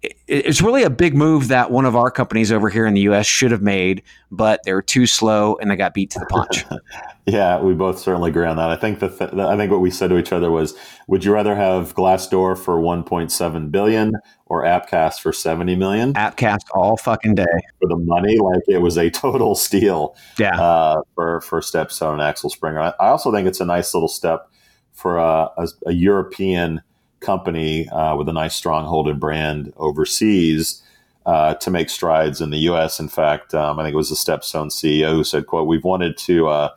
it's 0.04 0.62
really 0.62 0.84
a 0.84 0.90
big 0.90 1.16
move 1.16 1.48
that 1.48 1.72
one 1.72 1.86
of 1.86 1.96
our 1.96 2.12
companies 2.12 2.52
over 2.52 2.70
here 2.70 2.86
in 2.86 2.94
the 2.94 3.02
US 3.02 3.26
should 3.26 3.52
have 3.52 3.62
made, 3.62 4.04
but 4.30 4.62
they 4.64 4.74
were 4.74 4.82
too 4.82 5.08
slow 5.08 5.58
and 5.60 5.72
they 5.72 5.76
got 5.76 5.94
beat 5.94 6.12
to 6.12 6.20
the 6.20 6.26
punch. 6.28 6.66
yeah, 7.26 7.60
we 7.60 7.74
both 7.74 7.98
certainly 7.98 8.30
agree 8.30 8.46
on 8.46 8.58
that. 8.58 8.70
I 8.70 8.76
think 8.76 9.00
the 9.00 9.10
th- 9.10 9.34
I 9.34 9.58
think 9.58 9.72
what 9.72 9.82
we 9.82 9.90
said 9.90 10.10
to 10.12 10.18
each 10.18 10.32
other 10.32 10.52
was, 10.52 10.78
would 11.08 11.26
you 11.26 11.34
rather 11.34 11.56
have 11.56 11.96
Glassdoor 11.96 12.58
for 12.58 12.80
1.7 12.80 13.72
billion 13.72 14.14
or 14.46 14.64
Appcast 14.64 15.20
for 15.20 15.34
70 15.34 15.76
million? 15.76 16.14
Appcast 16.14 16.66
all 16.76 16.98
fucking 16.98 17.36
day 17.36 17.46
for 17.80 17.88
the 17.88 17.98
money. 17.98 18.38
Like 18.38 18.64
it 18.68 18.80
was 18.80 18.98
a 18.98 19.10
total 19.10 19.56
steal. 19.56 20.16
Yeah. 20.38 20.60
Uh, 20.62 21.02
for 21.16 21.42
for 21.42 21.62
Stepstone 21.62 22.14
and 22.14 22.22
Axel 22.22 22.52
Springer. 22.52 22.82
I, 22.82 22.94
I, 23.00 23.08
also 23.08 23.32
think 23.32 23.48
it's 23.48 23.62
a 23.62 23.66
nice 23.66 23.96
little 23.96 24.10
step 24.10 24.48
for 24.94 25.18
a, 25.18 25.50
a, 25.58 25.68
a 25.88 25.92
European 25.92 26.82
company 27.28 27.90
uh, 27.90 28.16
with 28.16 28.30
a 28.30 28.34
nice 28.34 28.56
stronghold 28.56 29.08
and 29.08 29.20
brand 29.20 29.74
overseas 29.76 30.82
uh, 31.26 31.54
to 31.56 31.70
make 31.70 31.90
strides 31.90 32.40
in 32.40 32.52
the 32.52 32.58
U.S. 32.70 33.00
In 33.00 33.10
fact, 33.10 33.54
um, 33.54 33.78
I 33.78 33.84
think 33.84 33.94
it 33.94 33.98
was 33.98 34.10
the 34.10 34.16
Stepstone 34.16 34.72
CEO 34.72 35.12
who 35.12 35.24
said, 35.24 35.46
"quote 35.46 35.68
We've 35.68 35.84
wanted 35.84 36.18
to." 36.30 36.48
Uh, 36.48 36.70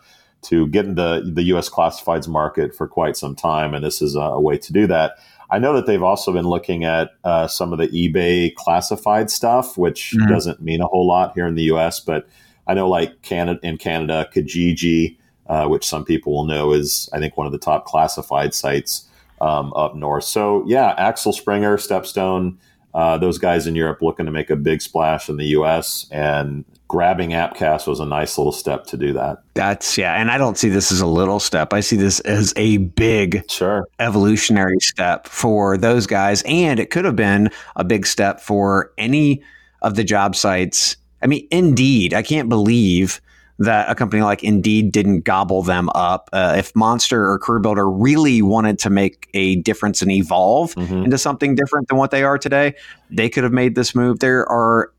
to 0.43 0.67
get 0.69 0.87
into 0.87 1.23
the 1.23 1.43
U.S. 1.53 1.69
classifieds 1.69 2.27
market 2.27 2.75
for 2.75 2.89
quite 2.89 3.15
some 3.15 3.37
time, 3.37 3.75
and 3.75 3.85
this 3.85 4.01
is 4.01 4.17
a, 4.17 4.41
way 4.41 4.57
to 4.57 4.73
do 4.73 4.87
that. 4.87 5.19
I 5.51 5.59
know 5.59 5.75
that 5.75 5.85
they've 5.85 6.03
also 6.03 6.33
been 6.33 6.49
looking 6.49 6.83
at 6.83 7.11
uh, 7.25 7.47
some 7.47 7.75
of 7.75 7.79
the 7.79 7.89
eBay 7.89 8.55
classified 8.55 9.31
stuff, 9.31 9.77
which 9.77 10.15
mm-hmm. 10.17 10.33
doesn't 10.33 10.63
mean 10.63 10.81
a 10.81 10.87
whole 10.87 11.07
lot 11.07 11.35
here 11.35 11.47
in 11.47 11.57
the 11.57 11.65
U.S. 11.65 12.01
But 12.01 12.27
I 12.67 12.73
know, 12.73 12.89
like 12.89 13.21
Canada 13.21 13.61
in 13.63 13.77
Canada, 13.77 14.31
Kijiji, 14.35 15.19
uh, 15.47 15.67
which 15.67 15.87
some 15.87 16.07
people 16.07 16.33
will 16.33 16.47
know 16.47 16.73
is, 16.73 17.11
I 17.13 17.19
think, 17.19 17.37
one 17.37 17.47
of 17.47 17.53
the 17.53 17.59
top 17.59 17.85
classified 17.85 18.55
sites 18.55 19.07
um, 19.41 19.73
up 19.75 19.95
north. 19.95 20.25
So 20.25 20.65
yeah, 20.67 20.95
Axel 20.99 21.33
Springer, 21.33 21.77
Stepstone, 21.77 22.57
uh, 22.95 23.19
those 23.19 23.39
guys 23.39 23.67
in 23.67 23.75
Europe 23.75 24.03
looking 24.03 24.27
to 24.27 24.33
make 24.33 24.51
a 24.51 24.57
big 24.57 24.83
splash 24.83 25.29
in 25.29 25.37
the 25.37 25.47
U.S. 25.47 26.07
and 26.11 26.65
grabbing 26.89 27.31
Appcast 27.31 27.87
was 27.87 28.01
a 28.01 28.05
nice 28.05 28.37
little 28.37 28.53
step 28.53 28.85
to 28.87 28.97
do 28.97 29.13
that. 29.13 29.39
That's 29.55 29.97
yeah, 29.97 30.15
and 30.15 30.31
I 30.31 30.39
don't 30.39 30.59
see 30.59 30.69
this 30.69 30.91
as 30.91 31.01
a 31.01 31.07
little 31.07 31.39
step. 31.39 31.73
I 31.73 31.81
see 31.81 31.97
this 31.97 32.19
as 32.21 32.53
a 32.57 32.79
big, 32.79 33.49
sure, 33.49 33.87
evolutionary 34.01 34.81
step 34.81 35.29
for 35.29 35.79
those 35.79 36.07
guys, 36.07 36.43
and 36.45 36.81
it 36.81 36.91
could 36.91 37.05
have 37.05 37.17
been 37.17 37.51
a 37.77 37.85
big 37.85 38.07
step 38.07 38.41
for 38.41 38.93
any 38.99 39.43
of 39.83 39.95
the 39.95 40.05
job 40.05 40.35
sites. 40.35 40.97
I 41.23 41.29
mean, 41.29 41.47
Indeed, 41.53 42.13
I 42.13 42.23
can't 42.23 42.49
believe 42.49 43.21
that 43.61 43.91
a 43.91 43.95
company 43.95 44.23
like 44.23 44.43
Indeed 44.43 44.91
didn't 44.91 45.21
gobble 45.21 45.63
them 45.63 45.91
up. 45.95 46.31
Uh, 46.33 46.55
if 46.57 46.75
Monster 46.75 47.31
or 47.31 47.39
CareerBuilder 47.39 47.95
really 47.95 48.41
wanted 48.41 48.79
to 48.81 48.91
make 48.91 49.29
a 49.35 49.57
difference 49.57 50.01
and 50.01 50.11
evolve 50.11 50.75
mm-hmm. 50.75 51.05
into 51.05 51.19
something 51.19 51.55
different 51.55 51.89
than 51.89 51.99
what 51.99 52.11
they 52.11 52.25
are 52.25 52.39
today, 52.39 52.75
they 53.11 53.29
could 53.29 53.45
have 53.45 53.53
made 53.53 53.75
this 53.75 53.95
move. 53.95 54.21
There 54.21 54.49
are 54.49 54.91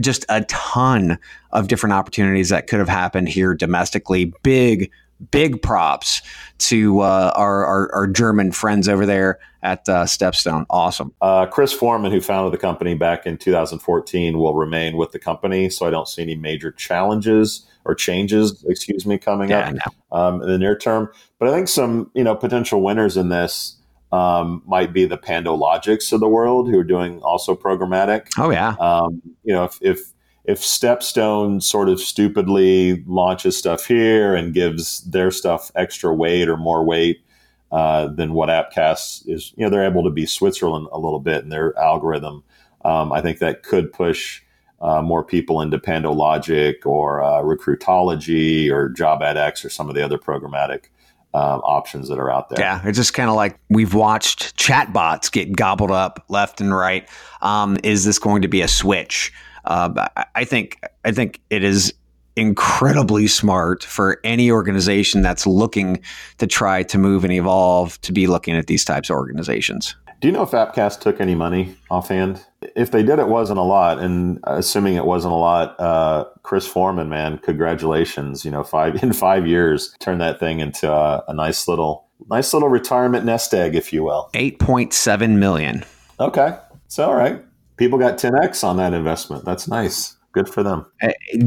just 0.00 0.26
a 0.28 0.42
ton 0.44 1.18
of 1.52 1.68
different 1.68 1.94
opportunities 1.94 2.50
that 2.50 2.66
could 2.66 2.78
have 2.78 2.90
happened 2.90 3.30
here 3.30 3.54
domestically. 3.54 4.34
Big, 4.42 4.90
big 5.30 5.62
props 5.62 6.20
to 6.58 7.00
uh, 7.00 7.32
our, 7.34 7.64
our, 7.64 7.94
our 7.94 8.06
German 8.06 8.52
friends 8.52 8.86
over 8.86 9.06
there 9.06 9.38
at 9.62 9.88
uh, 9.88 10.04
Stepstone. 10.04 10.66
Awesome. 10.68 11.14
Uh, 11.22 11.46
Chris 11.46 11.72
Forman, 11.72 12.12
who 12.12 12.20
founded 12.20 12.52
the 12.52 12.58
company 12.58 12.92
back 12.92 13.24
in 13.24 13.38
2014, 13.38 14.36
will 14.36 14.54
remain 14.54 14.98
with 14.98 15.12
the 15.12 15.18
company, 15.18 15.70
so 15.70 15.86
I 15.86 15.90
don't 15.90 16.06
see 16.06 16.20
any 16.20 16.36
major 16.36 16.70
challenges 16.70 17.66
or 17.84 17.94
changes, 17.94 18.64
excuse 18.68 19.06
me, 19.06 19.18
coming 19.18 19.50
yeah, 19.50 19.72
up 19.86 19.94
um, 20.12 20.42
in 20.42 20.48
the 20.48 20.58
near 20.58 20.76
term. 20.76 21.10
But 21.38 21.48
I 21.48 21.52
think 21.52 21.68
some 21.68 22.10
you 22.14 22.24
know 22.24 22.34
potential 22.34 22.82
winners 22.82 23.16
in 23.16 23.28
this 23.28 23.76
um, 24.12 24.62
might 24.66 24.92
be 24.92 25.04
the 25.06 25.18
PandoLogics 25.18 26.12
of 26.12 26.20
the 26.20 26.28
world 26.28 26.68
who 26.68 26.78
are 26.78 26.84
doing 26.84 27.20
also 27.22 27.54
programmatic. 27.54 28.28
Oh 28.38 28.50
yeah. 28.50 28.76
Um, 28.80 29.22
you 29.44 29.54
know 29.54 29.64
if 29.64 29.78
if 29.80 30.12
if 30.44 30.60
Stepstone 30.60 31.62
sort 31.62 31.88
of 31.88 32.00
stupidly 32.00 33.04
launches 33.06 33.56
stuff 33.56 33.86
here 33.86 34.34
and 34.34 34.54
gives 34.54 35.00
their 35.02 35.30
stuff 35.30 35.70
extra 35.74 36.14
weight 36.14 36.48
or 36.48 36.56
more 36.56 36.84
weight 36.84 37.22
uh, 37.70 38.08
than 38.08 38.32
what 38.32 38.48
Appcast 38.48 39.28
is, 39.28 39.52
you 39.56 39.64
know, 39.64 39.70
they're 39.70 39.84
able 39.86 40.02
to 40.02 40.10
be 40.10 40.26
Switzerland 40.26 40.88
a 40.92 40.98
little 40.98 41.20
bit 41.20 41.44
in 41.44 41.50
their 41.50 41.78
algorithm. 41.78 42.42
Um, 42.84 43.12
I 43.12 43.20
think 43.20 43.38
that 43.38 43.62
could 43.62 43.92
push 43.92 44.42
uh, 44.80 45.02
more 45.02 45.22
people 45.22 45.60
into 45.60 45.78
PandoLogic 45.78 46.86
or 46.86 47.22
uh, 47.22 47.42
Recruitology 47.42 48.70
or 48.70 48.88
JobAdX 48.90 49.64
or 49.64 49.68
some 49.68 49.88
of 49.88 49.94
the 49.94 50.02
other 50.02 50.18
programmatic 50.18 50.84
um, 51.34 51.60
options 51.60 52.08
that 52.08 52.18
are 52.18 52.30
out 52.30 52.48
there. 52.48 52.60
Yeah, 52.60 52.80
it's 52.84 52.98
just 52.98 53.14
kind 53.14 53.28
of 53.28 53.36
like 53.36 53.58
we've 53.68 53.94
watched 53.94 54.56
chatbots 54.56 55.30
get 55.30 55.54
gobbled 55.54 55.90
up 55.90 56.24
left 56.28 56.60
and 56.60 56.74
right. 56.74 57.08
Um, 57.40 57.76
is 57.84 58.04
this 58.04 58.18
going 58.18 58.42
to 58.42 58.48
be 58.48 58.62
a 58.62 58.68
switch? 58.68 59.32
Uh, 59.64 60.08
I 60.34 60.44
think 60.44 60.80
I 61.04 61.12
think 61.12 61.40
it 61.50 61.62
is 61.62 61.92
incredibly 62.36 63.26
smart 63.26 63.84
for 63.84 64.18
any 64.24 64.50
organization 64.50 65.20
that's 65.20 65.46
looking 65.46 66.00
to 66.38 66.46
try 66.46 66.82
to 66.84 66.96
move 66.96 67.22
and 67.24 67.32
evolve 67.32 68.00
to 68.00 68.12
be 68.12 68.26
looking 68.26 68.56
at 68.56 68.66
these 68.66 68.84
types 68.84 69.10
of 69.10 69.16
organizations. 69.16 69.94
Do 70.20 70.28
you 70.28 70.32
know 70.32 70.42
if 70.42 70.50
Appcast 70.50 71.00
took 71.00 71.18
any 71.18 71.34
money 71.34 71.76
offhand? 71.90 72.44
If 72.76 72.90
they 72.90 73.02
did, 73.02 73.18
it 73.18 73.28
wasn't 73.28 73.58
a 73.58 73.62
lot. 73.62 73.98
And 73.98 74.38
assuming 74.44 74.94
it 74.94 75.06
wasn't 75.06 75.32
a 75.32 75.36
lot, 75.36 75.80
uh, 75.80 76.26
Chris 76.42 76.66
Forman, 76.66 77.08
man, 77.08 77.38
congratulations! 77.38 78.44
You 78.44 78.50
know, 78.50 78.62
five 78.62 79.02
in 79.02 79.14
five 79.14 79.46
years, 79.46 79.94
turn 79.98 80.18
that 80.18 80.38
thing 80.38 80.60
into 80.60 80.92
a, 80.92 81.24
a 81.26 81.32
nice 81.32 81.66
little, 81.66 82.06
nice 82.28 82.52
little 82.52 82.68
retirement 82.68 83.24
nest 83.24 83.54
egg, 83.54 83.74
if 83.74 83.94
you 83.94 84.04
will. 84.04 84.28
Eight 84.34 84.58
point 84.58 84.92
seven 84.92 85.38
million. 85.38 85.84
Okay, 86.20 86.54
it's 86.84 86.98
all 86.98 87.14
right. 87.14 87.42
People 87.78 87.98
got 87.98 88.18
ten 88.18 88.34
x 88.42 88.62
on 88.62 88.76
that 88.76 88.92
investment. 88.92 89.46
That's 89.46 89.66
nice 89.66 90.16
good 90.32 90.48
for 90.48 90.62
them. 90.62 90.86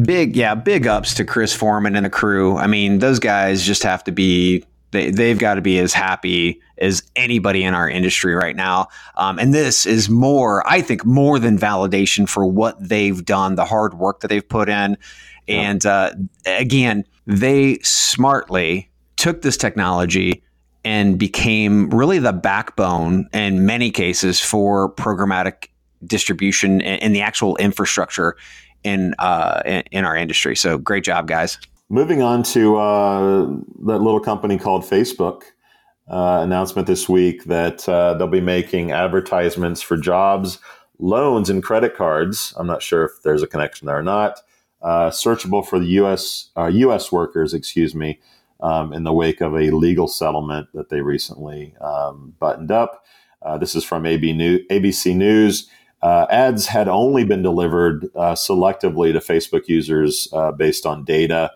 Big, 0.01 0.36
yeah, 0.36 0.56
big 0.56 0.88
ups 0.88 1.13
to 1.13 1.24
Chris 1.24 1.56
Forman 1.56 1.96
and 1.96 2.06
the 2.06 2.10
crew. 2.10 2.58
I 2.58 2.68
mean, 2.68 3.00
those 3.00 3.18
guys 3.18 3.63
just 3.63 3.82
have 3.84 4.03
to 4.03 4.12
be 4.12 4.65
they, 4.94 5.12
they've 5.12 5.38
got 5.38 5.56
to 5.56 5.62
be 5.62 5.80
as 5.80 5.92
happy 5.92 6.62
as 6.78 7.04
anybody 7.16 7.64
in 7.64 7.74
our 7.74 7.90
industry 7.90 8.34
right 8.34 8.56
now. 8.56 8.88
Um, 9.18 9.40
and 9.40 9.54
this 9.54 9.86
is 9.86 10.10
more, 10.10 10.66
I 10.70 10.82
think, 10.82 11.06
more 11.06 11.40
than 11.40 11.58
validation 11.58 12.30
for 12.30 12.46
what 12.46 12.78
they've 12.80 13.24
done, 13.26 13.56
the 13.56 13.66
hard 13.66 13.96
work 13.96 14.22
that 14.22 14.30
they've 14.30 14.48
put 14.48 14.70
in. 14.70 14.98
And 15.50 15.86
uh, 15.86 16.12
again, 16.46 17.04
they 17.28 17.80
smartly 17.84 18.90
took 19.18 19.42
this 19.42 19.58
technology 19.58 20.44
and 20.86 21.18
became 21.18 21.90
really 21.90 22.20
the 22.20 22.34
backbone 22.34 23.28
in 23.34 23.66
many 23.66 23.90
cases 23.92 24.40
for 24.40 24.94
programmatic 24.94 25.70
distribution 26.06 26.82
and, 26.82 27.16
the 27.16 27.22
actual 27.22 27.56
infrastructure 27.58 28.36
in, 28.84 29.16
uh, 29.20 29.62
in, 29.66 29.84
in 29.92 30.06
our 30.06 30.16
industry. 30.16 30.56
So 30.56 30.78
great 30.78 31.04
job, 31.04 31.28
guys. 31.28 31.58
Moving 31.90 32.22
on 32.22 32.44
to 32.44 32.78
uh, 32.78 33.46
that 33.86 34.00
little 34.00 34.20
company 34.20 34.58
called 34.58 34.84
Facebook. 34.84 35.44
Uh, 36.10 36.42
announcement 36.44 36.86
this 36.86 37.08
week 37.08 37.46
that 37.46 37.88
uh, 37.88 38.13
they'll 38.16 38.28
be 38.28 38.42
making 38.42 38.92
advertisements 38.92 39.82
for 39.82 39.96
jobs, 39.96 40.60
loans, 41.00 41.50
and 41.50 41.63
credit 41.63 41.96
cards. 41.96 42.54
I'm 42.58 42.68
not 42.68 42.84
sure 42.84 43.06
if 43.06 43.12
there's 43.24 43.42
a 43.42 43.48
connection 43.48 43.88
there 43.88 44.00
or 44.00 44.04
not. 44.04 44.42
Uh, 44.82 45.10
searchable 45.10 45.66
for 45.66 45.80
the 45.80 45.86
U.S. 45.86 46.50
U.S. 46.58 47.06
Uh, 47.06 47.16
workers, 47.16 47.54
excuse 47.54 47.96
me, 47.96 48.20
um, 48.60 48.92
in 48.92 49.06
the 49.06 49.13
wake 49.13 49.40
of 49.40 49.56
a 49.56 49.72
legal 49.72 50.10
settlement 50.10 50.68
that 50.74 50.90
they 50.90 51.00
recently 51.00 51.74
um, 51.80 52.34
buttoned 52.38 52.70
up. 52.70 53.06
Uh, 53.42 53.58
this 53.58 53.74
is 53.74 53.86
from 53.86 54.06
AB 54.06 54.34
New- 54.34 54.68
ABC 54.68 55.16
News. 55.16 55.70
Uh, 56.02 56.25
ads 56.30 56.68
had 56.68 56.90
only 56.90 57.24
been 57.24 57.42
delivered 57.42 58.12
selectively 58.13 59.13
to 59.13 59.20
Facebook 59.20 59.70
users 59.70 60.28
based 60.58 60.86
on 60.86 61.06
data. 61.06 61.50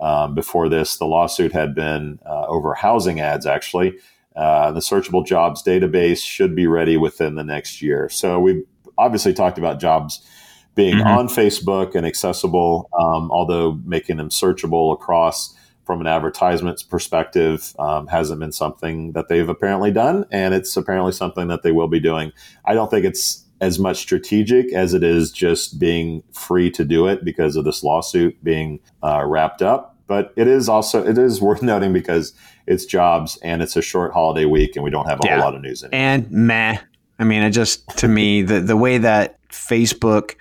Um, 0.00 0.34
before 0.34 0.68
this, 0.68 0.96
the 0.96 1.06
lawsuit 1.06 1.52
had 1.52 1.74
been 1.74 2.18
uh, 2.26 2.46
over 2.46 2.74
housing 2.74 3.20
ads, 3.20 3.46
actually. 3.46 3.98
Uh, 4.34 4.72
the 4.72 4.80
searchable 4.80 5.24
jobs 5.24 5.62
database 5.62 6.24
should 6.24 6.56
be 6.56 6.66
ready 6.66 6.96
within 6.96 7.34
the 7.34 7.44
next 7.44 7.82
year. 7.82 8.08
So 8.08 8.40
we've 8.40 8.62
obviously 8.96 9.34
talked 9.34 9.58
about 9.58 9.80
jobs 9.80 10.26
being 10.74 10.96
mm-hmm. 10.96 11.06
on 11.06 11.28
Facebook 11.28 11.94
and 11.94 12.06
accessible, 12.06 12.88
um, 12.98 13.30
although 13.30 13.78
making 13.84 14.16
them 14.16 14.30
searchable 14.30 14.92
across 14.92 15.54
from 15.84 16.00
an 16.00 16.06
advertisements 16.06 16.82
perspective 16.82 17.74
um, 17.78 18.06
hasn't 18.06 18.40
been 18.40 18.52
something 18.52 19.12
that 19.12 19.28
they've 19.28 19.48
apparently 19.48 19.90
done, 19.90 20.24
and 20.30 20.54
it's 20.54 20.76
apparently 20.76 21.12
something 21.12 21.48
that 21.48 21.62
they 21.62 21.72
will 21.72 21.88
be 21.88 22.00
doing. 22.00 22.32
I 22.64 22.74
don't 22.74 22.90
think 22.90 23.04
it's 23.04 23.44
as 23.62 23.78
much 23.78 23.98
strategic 23.98 24.72
as 24.72 24.92
it 24.92 25.04
is 25.04 25.30
just 25.30 25.78
being 25.78 26.24
free 26.32 26.68
to 26.68 26.84
do 26.84 27.06
it 27.06 27.24
because 27.24 27.54
of 27.54 27.64
this 27.64 27.84
lawsuit 27.84 28.42
being 28.42 28.80
uh, 29.04 29.22
wrapped 29.24 29.62
up. 29.62 29.96
But 30.08 30.34
it 30.36 30.48
is 30.48 30.68
also 30.68 31.06
it 31.06 31.16
is 31.16 31.40
worth 31.40 31.62
noting 31.62 31.92
because 31.92 32.34
it's 32.66 32.84
jobs 32.84 33.38
and 33.42 33.62
it's 33.62 33.76
a 33.76 33.82
short 33.82 34.12
holiday 34.12 34.44
week 34.44 34.74
and 34.74 34.84
we 34.84 34.90
don't 34.90 35.06
have 35.06 35.20
a 35.20 35.26
yeah. 35.26 35.36
whole 35.36 35.44
lot 35.44 35.54
of 35.54 35.62
news 35.62 35.84
in 35.84 35.90
it. 35.90 35.94
And 35.94 36.30
meh. 36.30 36.78
I 37.20 37.24
mean, 37.24 37.44
it 37.44 37.50
just 37.50 37.88
to 37.98 38.08
me 38.08 38.42
the 38.42 38.60
the 38.60 38.76
way 38.76 38.98
that 38.98 39.38
Facebook 39.50 40.34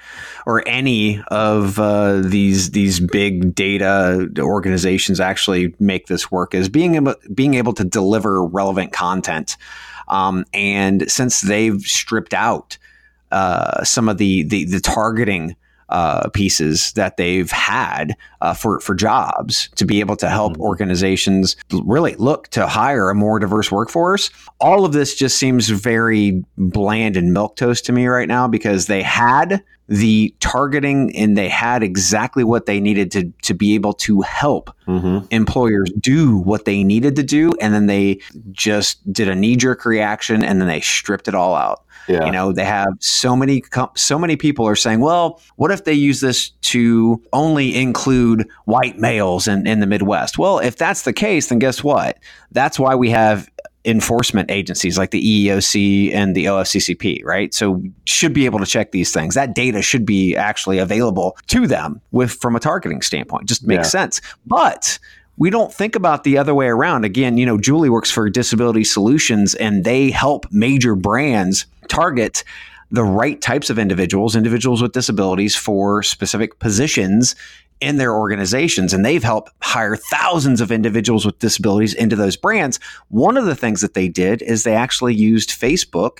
or 0.47 0.67
any 0.67 1.21
of 1.27 1.77
uh, 1.77 2.21
these 2.21 2.71
these 2.71 2.99
big 2.99 3.53
data 3.53 4.29
organizations 4.39 5.19
actually 5.19 5.75
make 5.79 6.07
this 6.07 6.31
work 6.31 6.55
is 6.55 6.69
being 6.69 6.95
able 6.95 7.13
being 7.31 7.53
able 7.53 7.73
to 7.73 7.83
deliver 7.83 8.43
relevant 8.43 8.93
content. 8.93 9.57
Um, 10.07 10.43
and 10.53 11.09
since 11.09 11.41
they've 11.41 11.81
stripped 11.81 12.33
out 12.33 12.79
uh, 13.31 13.83
some 13.83 14.09
of 14.09 14.17
the 14.17 14.43
the, 14.43 14.65
the 14.65 14.79
targeting 14.79 15.55
uh, 15.91 16.29
pieces 16.29 16.93
that 16.93 17.17
they've 17.17 17.51
had 17.51 18.15
uh, 18.39 18.53
for 18.53 18.79
for 18.79 18.95
jobs 18.95 19.69
to 19.75 19.85
be 19.85 19.99
able 19.99 20.15
to 20.15 20.29
help 20.29 20.53
mm-hmm. 20.53 20.61
organizations 20.61 21.57
really 21.83 22.15
look 22.15 22.47
to 22.49 22.65
hire 22.65 23.09
a 23.09 23.15
more 23.15 23.39
diverse 23.39 23.71
workforce. 23.71 24.29
All 24.59 24.85
of 24.85 24.93
this 24.93 25.15
just 25.15 25.37
seems 25.37 25.69
very 25.69 26.43
bland 26.57 27.17
and 27.17 27.33
milk 27.33 27.57
toast 27.57 27.85
to 27.85 27.91
me 27.91 28.07
right 28.07 28.27
now 28.27 28.47
because 28.47 28.87
they 28.87 29.01
had 29.01 29.61
the 29.91 30.33
targeting 30.39 31.13
and 31.17 31.37
they 31.37 31.49
had 31.49 31.83
exactly 31.83 32.45
what 32.45 32.65
they 32.65 32.79
needed 32.79 33.11
to 33.11 33.29
to 33.41 33.53
be 33.53 33.75
able 33.75 33.91
to 33.91 34.21
help 34.21 34.73
mm-hmm. 34.87 35.25
employers 35.31 35.91
do 35.99 36.37
what 36.37 36.63
they 36.63 36.81
needed 36.81 37.13
to 37.17 37.23
do 37.23 37.51
and 37.59 37.73
then 37.73 37.87
they 37.87 38.17
just 38.51 39.11
did 39.11 39.27
a 39.27 39.35
knee 39.35 39.57
jerk 39.57 39.83
reaction 39.83 40.45
and 40.45 40.61
then 40.61 40.67
they 40.69 40.79
stripped 40.79 41.27
it 41.27 41.35
all 41.35 41.55
out 41.55 41.83
yeah. 42.07 42.25
You 42.25 42.31
know, 42.31 42.51
they 42.51 42.65
have 42.65 42.89
so 42.99 43.35
many 43.35 43.63
so 43.95 44.17
many 44.17 44.35
people 44.35 44.67
are 44.67 44.75
saying, 44.75 45.01
well, 45.01 45.39
what 45.55 45.71
if 45.71 45.83
they 45.83 45.93
use 45.93 46.19
this 46.19 46.49
to 46.49 47.21
only 47.31 47.75
include 47.75 48.49
white 48.65 48.97
males 48.97 49.47
in, 49.47 49.67
in 49.67 49.81
the 49.81 49.87
Midwest? 49.87 50.37
Well, 50.37 50.59
if 50.59 50.77
that's 50.77 51.03
the 51.03 51.13
case, 51.13 51.47
then 51.47 51.59
guess 51.59 51.83
what? 51.83 52.17
That's 52.51 52.79
why 52.79 52.95
we 52.95 53.11
have 53.11 53.49
enforcement 53.85 54.51
agencies 54.51 54.97
like 54.97 55.11
the 55.11 55.47
EEOC 55.47 56.13
and 56.13 56.35
the 56.35 56.45
OFCCP, 56.45 57.23
right? 57.25 57.53
So 57.53 57.81
should 58.05 58.33
be 58.33 58.45
able 58.45 58.59
to 58.59 58.65
check 58.65 58.91
these 58.91 59.11
things. 59.11 59.35
That 59.35 59.55
data 59.55 59.81
should 59.81 60.05
be 60.05 60.35
actually 60.35 60.77
available 60.77 61.37
to 61.47 61.67
them 61.67 62.01
with 62.11 62.31
from 62.31 62.55
a 62.55 62.59
targeting 62.59 63.01
standpoint. 63.01 63.47
Just 63.47 63.65
makes 63.65 63.87
yeah. 63.87 63.89
sense. 63.89 64.21
But 64.45 64.99
we 65.37 65.49
don't 65.49 65.73
think 65.73 65.95
about 65.95 66.23
the 66.23 66.37
other 66.37 66.53
way 66.53 66.67
around. 66.67 67.05
Again, 67.05 67.37
you 67.37 67.45
know, 67.45 67.57
Julie 67.57 67.89
works 67.89 68.11
for 68.11 68.29
Disability 68.29 68.83
Solutions 68.83 69.55
and 69.55 69.83
they 69.83 70.11
help 70.11 70.45
major 70.51 70.95
brands 70.95 71.65
target 71.87 72.43
the 72.91 73.03
right 73.03 73.41
types 73.41 73.69
of 73.69 73.79
individuals, 73.79 74.35
individuals 74.35 74.81
with 74.81 74.91
disabilities 74.91 75.55
for 75.55 76.03
specific 76.03 76.59
positions 76.59 77.35
in 77.79 77.97
their 77.97 78.13
organizations. 78.15 78.93
And 78.93 79.03
they've 79.03 79.23
helped 79.23 79.51
hire 79.61 79.95
thousands 79.95 80.61
of 80.61 80.71
individuals 80.71 81.25
with 81.25 81.39
disabilities 81.39 81.93
into 81.93 82.15
those 82.15 82.35
brands. 82.35 82.79
One 83.07 83.37
of 83.37 83.45
the 83.45 83.55
things 83.55 83.81
that 83.81 83.95
they 83.95 84.07
did 84.07 84.41
is 84.41 84.63
they 84.63 84.75
actually 84.75 85.15
used 85.15 85.49
Facebook 85.49 86.19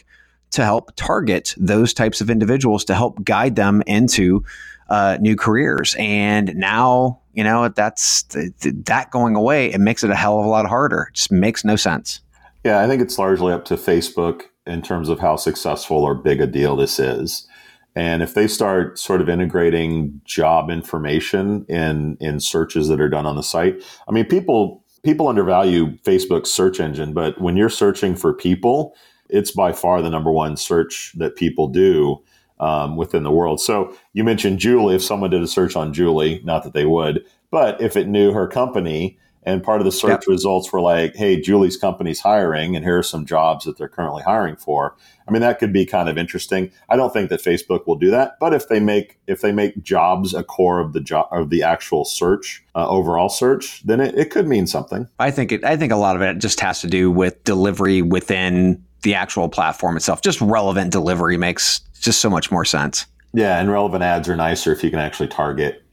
to 0.51 0.63
help 0.63 0.95
target 0.95 1.53
those 1.57 1.93
types 1.93 2.19
of 2.19 2.29
individuals 2.29 2.83
to 2.85 2.95
help 2.95 3.23
guide 3.23 3.55
them 3.55 3.83
into 3.85 4.43
uh, 4.89 5.17
new 5.21 5.35
careers. 5.35 5.95
And 5.97 6.55
now 6.55 7.21
you 7.33 7.43
know, 7.43 7.69
that's 7.69 8.23
that 8.23 9.09
going 9.11 9.35
away. 9.35 9.71
It 9.71 9.79
makes 9.79 10.03
it 10.03 10.09
a 10.09 10.15
hell 10.15 10.39
of 10.39 10.45
a 10.45 10.49
lot 10.49 10.65
harder. 10.65 11.07
It 11.09 11.15
just 11.15 11.31
makes 11.31 11.63
no 11.63 11.75
sense. 11.75 12.21
Yeah, 12.63 12.81
I 12.81 12.87
think 12.87 13.01
it's 13.01 13.17
largely 13.17 13.53
up 13.53 13.65
to 13.65 13.75
Facebook 13.75 14.43
in 14.65 14.81
terms 14.81 15.09
of 15.09 15.19
how 15.19 15.35
successful 15.35 15.97
or 15.97 16.15
big 16.15 16.41
a 16.41 16.47
deal 16.47 16.75
this 16.75 16.99
is. 16.99 17.47
And 17.95 18.23
if 18.23 18.33
they 18.33 18.47
start 18.47 18.97
sort 18.97 19.21
of 19.21 19.29
integrating 19.29 20.21
job 20.23 20.69
information 20.69 21.65
in 21.67 22.17
in 22.21 22.39
searches 22.39 22.87
that 22.87 23.01
are 23.01 23.09
done 23.09 23.25
on 23.25 23.35
the 23.35 23.43
site, 23.43 23.83
I 24.07 24.11
mean, 24.11 24.25
people 24.25 24.83
people 25.03 25.27
undervalue 25.27 25.97
Facebook's 25.99 26.51
search 26.51 26.79
engine, 26.79 27.13
but 27.13 27.41
when 27.41 27.57
you're 27.57 27.69
searching 27.69 28.15
for 28.15 28.33
people, 28.33 28.95
it's 29.29 29.51
by 29.51 29.73
far 29.73 30.01
the 30.01 30.09
number 30.09 30.31
one 30.31 30.55
search 30.55 31.13
that 31.17 31.35
people 31.35 31.67
do 31.67 32.21
um, 32.59 32.95
within 32.95 33.23
the 33.23 33.31
world. 33.31 33.59
So 33.59 33.93
you 34.13 34.23
mentioned 34.23 34.59
Julie. 34.59 34.95
If 34.95 35.03
someone 35.03 35.31
did 35.31 35.41
a 35.41 35.47
search 35.47 35.75
on 35.75 35.93
Julie, 35.93 36.41
not 36.45 36.63
that 36.63 36.73
they 36.73 36.85
would, 36.85 37.25
but 37.49 37.81
if 37.81 37.97
it 37.97 38.07
knew 38.07 38.31
her 38.31 38.47
company 38.47 39.17
and 39.43 39.63
part 39.63 39.81
of 39.81 39.85
the 39.85 39.91
search 39.91 40.09
yep. 40.09 40.27
results 40.27 40.71
were 40.71 40.81
like, 40.81 41.15
hey, 41.15 41.39
Julie's 41.39 41.77
company's 41.77 42.19
hiring 42.19 42.75
and 42.75 42.85
here 42.85 42.99
are 42.99 43.03
some 43.03 43.25
jobs 43.25 43.65
that 43.65 43.77
they're 43.77 43.89
currently 43.89 44.21
hiring 44.23 44.55
for. 44.55 44.95
I 45.27 45.31
mean, 45.31 45.41
that 45.41 45.59
could 45.59 45.73
be 45.73 45.85
kind 45.85 46.09
of 46.09 46.17
interesting. 46.17 46.71
I 46.89 46.95
don't 46.95 47.11
think 47.11 47.29
that 47.29 47.41
Facebook 47.41 47.87
will 47.87 47.95
do 47.95 48.11
that, 48.11 48.37
but 48.39 48.53
if 48.53 48.67
they 48.67 48.79
make 48.79 49.19
if 49.27 49.41
they 49.41 49.51
make 49.51 49.81
jobs 49.81 50.33
a 50.33 50.43
core 50.43 50.79
of 50.79 50.93
the 50.93 51.01
job 51.01 51.27
of 51.31 51.49
the 51.49 51.63
actual 51.63 52.05
search, 52.05 52.63
uh, 52.75 52.87
overall 52.87 53.29
search, 53.29 53.81
then 53.83 53.99
it, 53.99 54.15
it 54.17 54.29
could 54.29 54.47
mean 54.47 54.67
something. 54.67 55.07
I 55.19 55.31
think 55.31 55.51
it 55.51 55.63
I 55.63 55.77
think 55.77 55.91
a 55.91 55.97
lot 55.97 56.15
of 56.15 56.21
it 56.21 56.37
just 56.37 56.59
has 56.59 56.81
to 56.81 56.87
do 56.87 57.09
with 57.09 57.43
delivery 57.43 58.01
within 58.01 58.83
the 59.03 59.15
actual 59.15 59.49
platform 59.49 59.97
itself. 59.97 60.21
Just 60.21 60.41
relevant 60.41 60.91
delivery 60.91 61.37
makes 61.37 61.79
just 61.99 62.19
so 62.19 62.29
much 62.29 62.51
more 62.51 62.65
sense. 62.65 63.05
Yeah, 63.33 63.59
and 63.59 63.71
relevant 63.71 64.03
ads 64.03 64.27
are 64.27 64.35
nicer 64.35 64.73
if 64.73 64.83
you 64.83 64.89
can 64.89 64.99
actually 64.99 65.29
target 65.29 65.83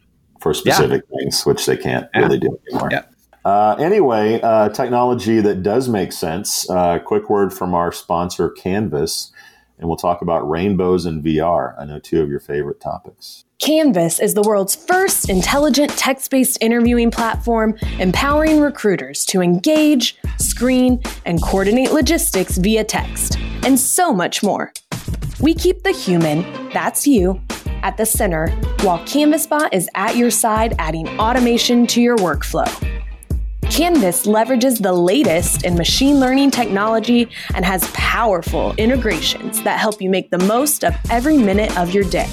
for 0.40 0.52
specific 0.52 1.02
yeah. 1.08 1.18
things, 1.18 1.46
which 1.46 1.64
they 1.66 1.76
can't 1.76 2.08
yeah. 2.14 2.20
really 2.20 2.38
do 2.38 2.58
anymore. 2.68 2.88
Yeah. 2.90 3.04
Uh, 3.44 3.77
anyway, 3.79 4.40
uh, 4.42 4.68
technology 4.70 5.40
that 5.40 5.62
does 5.62 5.88
make 5.88 6.12
sense. 6.12 6.68
Uh, 6.68 6.98
quick 6.98 7.31
word 7.31 7.53
from 7.53 7.74
our 7.74 7.92
sponsor, 7.92 8.51
Canvas, 8.51 9.33
and 9.79 9.88
we'll 9.88 9.96
talk 9.96 10.22
about 10.22 10.48
rainbows 10.48 11.07
and 11.07 11.24
VR. 11.24 11.74
I 11.79 11.85
know 11.85 11.98
two 11.98 12.20
of 12.20 12.29
your 12.29 12.40
favorite 12.40 12.81
topics. 12.81 13.44
Canvas 13.59 14.20
is 14.20 14.35
the 14.35 14.42
world's 14.42 14.74
first 14.74 15.29
intelligent 15.29 15.90
text 15.92 16.31
based 16.31 16.59
interviewing 16.61 17.11
platform, 17.11 17.77
empowering 17.98 18.61
recruiters 18.61 19.24
to 19.27 19.40
engage, 19.40 20.16
screen, 20.38 21.01
and 21.24 21.42
coordinate 21.42 21.92
logistics 21.92 22.59
via 22.59 22.85
text, 22.85 23.38
and 23.64 23.79
so 23.79 24.12
much 24.12 24.42
more. 24.42 24.72
We 25.40 25.55
keep 25.55 25.83
the 25.83 25.92
human, 25.92 26.42
that's 26.72 27.07
you, 27.07 27.40
at 27.83 27.96
the 27.96 28.07
center, 28.07 28.48
while 28.83 28.98
CanvasBot 29.01 29.70
is 29.72 29.88
at 29.94 30.16
your 30.16 30.31
side 30.31 30.74
adding 30.79 31.09
automation 31.20 31.87
to 31.88 32.01
your 32.03 32.16
workflow. 32.16 32.97
Canvas 33.70 34.26
leverages 34.26 34.83
the 34.83 34.92
latest 34.92 35.64
in 35.64 35.74
machine 35.74 36.18
learning 36.18 36.50
technology 36.50 37.28
and 37.54 37.64
has 37.64 37.88
powerful 37.92 38.74
integrations 38.76 39.62
that 39.62 39.78
help 39.78 40.00
you 40.00 40.09
make 40.09 40.31
the 40.31 40.38
most 40.38 40.85
of 40.85 40.94
every 41.11 41.37
minute 41.37 41.76
of 41.78 41.92
your 41.92 42.04
day. 42.04 42.28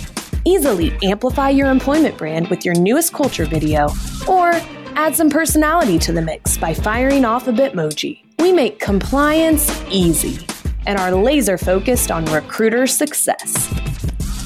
Easily 0.45 0.97
amplify 1.03 1.49
your 1.49 1.69
employment 1.69 2.17
brand 2.17 2.47
with 2.47 2.63
your 2.63 2.73
newest 2.75 3.13
culture 3.13 3.45
video, 3.45 3.89
or 4.27 4.51
add 4.95 5.13
some 5.13 5.29
personality 5.29 5.99
to 5.99 6.13
the 6.13 6.21
mix 6.21 6.57
by 6.57 6.73
firing 6.73 7.25
off 7.25 7.47
a 7.47 7.51
Bitmoji. 7.51 8.21
We 8.39 8.53
make 8.53 8.79
compliance 8.79 9.69
easy 9.91 10.47
and 10.87 10.97
are 10.97 11.13
laser 11.13 11.57
focused 11.57 12.11
on 12.11 12.25
recruiter 12.25 12.87
success. 12.87 13.71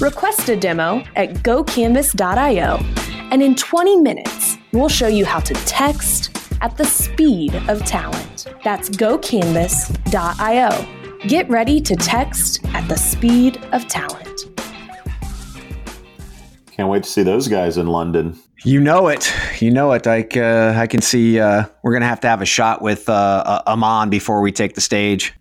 Request 0.02 0.50
a 0.50 0.56
demo 0.56 1.04
at 1.16 1.34
gocanvas.io 1.36 2.78
And 3.32 3.44
in 3.44 3.56
20 3.56 3.98
minutes, 4.02 4.58
we'll 4.74 4.90
show 4.90 5.08
you 5.08 5.24
how 5.24 5.40
to 5.42 5.54
text 5.66 6.36
at 6.62 6.78
the 6.78 6.86
speed 6.86 7.56
of 7.68 7.84
talent. 7.86 8.48
That's 8.64 8.90
gocanvas.io. 8.90 10.88
Get 11.28 11.50
ready 11.50 11.82
to 11.82 11.96
text 11.96 12.66
at 12.68 12.88
the 12.88 12.96
speed 12.96 13.58
of 13.72 13.88
talent. 13.88 14.46
Can't 16.72 16.90
wait 16.90 17.04
to 17.04 17.10
see 17.10 17.24
those 17.24 17.48
guys 17.48 17.78
in 17.78 17.88
London. 17.88 18.40
You 18.64 18.80
know 18.80 19.08
it. 19.08 19.34
You 19.60 19.72
know 19.72 19.92
it. 19.94 20.08
I, 20.08 20.28
uh, 20.36 20.74
I 20.78 20.88
can 20.88 21.02
see 21.02 21.40
uh, 21.40 21.66
we're 21.84 21.92
going 21.92 22.02
to 22.02 22.08
have 22.08 22.20
to 22.22 22.28
have 22.28 22.42
a 22.42 22.46
shot 22.46 22.82
with 22.82 23.08
uh, 23.10 23.62
Amon 23.68 24.10
before 24.10 24.42
we 24.42 24.52
take 24.52 24.76
the 24.76 24.82
stage. 24.82 25.34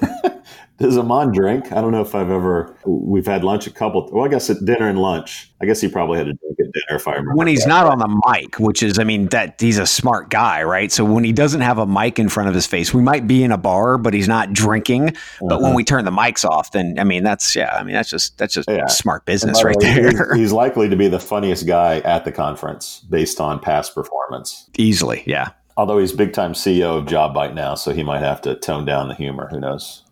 Does 0.76 0.98
Amon 0.98 1.30
drink? 1.30 1.70
I 1.70 1.80
don't 1.80 1.92
know 1.92 2.00
if 2.00 2.16
I've 2.16 2.30
ever. 2.30 2.76
We've 2.84 3.26
had 3.26 3.44
lunch 3.44 3.68
a 3.68 3.70
couple. 3.70 4.08
Well, 4.12 4.24
I 4.24 4.28
guess 4.28 4.50
at 4.50 4.64
dinner 4.64 4.88
and 4.88 4.98
lunch. 4.98 5.52
I 5.62 5.66
guess 5.66 5.80
he 5.80 5.88
probably 5.88 6.18
had 6.18 6.26
a 6.26 6.32
drink 6.32 6.56
at 6.58 6.66
dinner 6.72 6.96
if 6.96 7.06
I 7.06 7.12
remember. 7.12 7.36
When 7.36 7.46
he's 7.46 7.62
that. 7.62 7.68
not 7.68 7.86
on 7.86 7.98
the 8.00 8.22
mic, 8.26 8.58
which 8.58 8.82
is, 8.82 8.98
I 8.98 9.04
mean, 9.04 9.26
that 9.28 9.60
he's 9.60 9.78
a 9.78 9.86
smart 9.86 10.30
guy, 10.30 10.64
right? 10.64 10.90
So 10.90 11.04
when 11.04 11.22
he 11.22 11.32
doesn't 11.32 11.60
have 11.60 11.78
a 11.78 11.86
mic 11.86 12.18
in 12.18 12.28
front 12.28 12.48
of 12.48 12.56
his 12.56 12.66
face, 12.66 12.92
we 12.92 13.02
might 13.02 13.28
be 13.28 13.44
in 13.44 13.52
a 13.52 13.56
bar, 13.56 13.98
but 13.98 14.14
he's 14.14 14.26
not 14.26 14.52
drinking. 14.52 15.16
But 15.40 15.58
when 15.60 15.66
uh-huh. 15.66 15.74
we 15.76 15.84
turn 15.84 16.04
the 16.04 16.10
mics 16.10 16.44
off, 16.44 16.72
then 16.72 16.96
I 16.98 17.04
mean, 17.04 17.22
that's 17.22 17.54
yeah. 17.54 17.76
I 17.76 17.84
mean, 17.84 17.94
that's 17.94 18.10
just 18.10 18.36
that's 18.38 18.52
just 18.52 18.68
yeah. 18.68 18.86
smart 18.86 19.26
business 19.26 19.62
right 19.62 19.76
way, 19.76 19.94
there. 19.94 20.34
He's, 20.34 20.40
he's 20.40 20.52
likely 20.52 20.88
to 20.88 20.96
be 20.96 21.06
the 21.06 21.20
funniest 21.20 21.68
guy 21.68 22.00
at 22.00 22.24
the 22.24 22.32
conference 22.32 23.00
based 23.08 23.40
on 23.40 23.60
past 23.60 23.94
performance. 23.94 24.68
Easily, 24.76 25.22
yeah. 25.24 25.50
Although 25.76 25.98
he's 25.98 26.12
big 26.12 26.32
time 26.32 26.52
CEO 26.52 26.98
of 26.98 27.06
JobBite 27.06 27.54
now, 27.54 27.74
so 27.74 27.92
he 27.92 28.04
might 28.04 28.20
have 28.20 28.40
to 28.42 28.54
tone 28.54 28.84
down 28.84 29.08
the 29.08 29.14
humor. 29.14 29.48
Who 29.50 29.58
knows? 29.58 30.02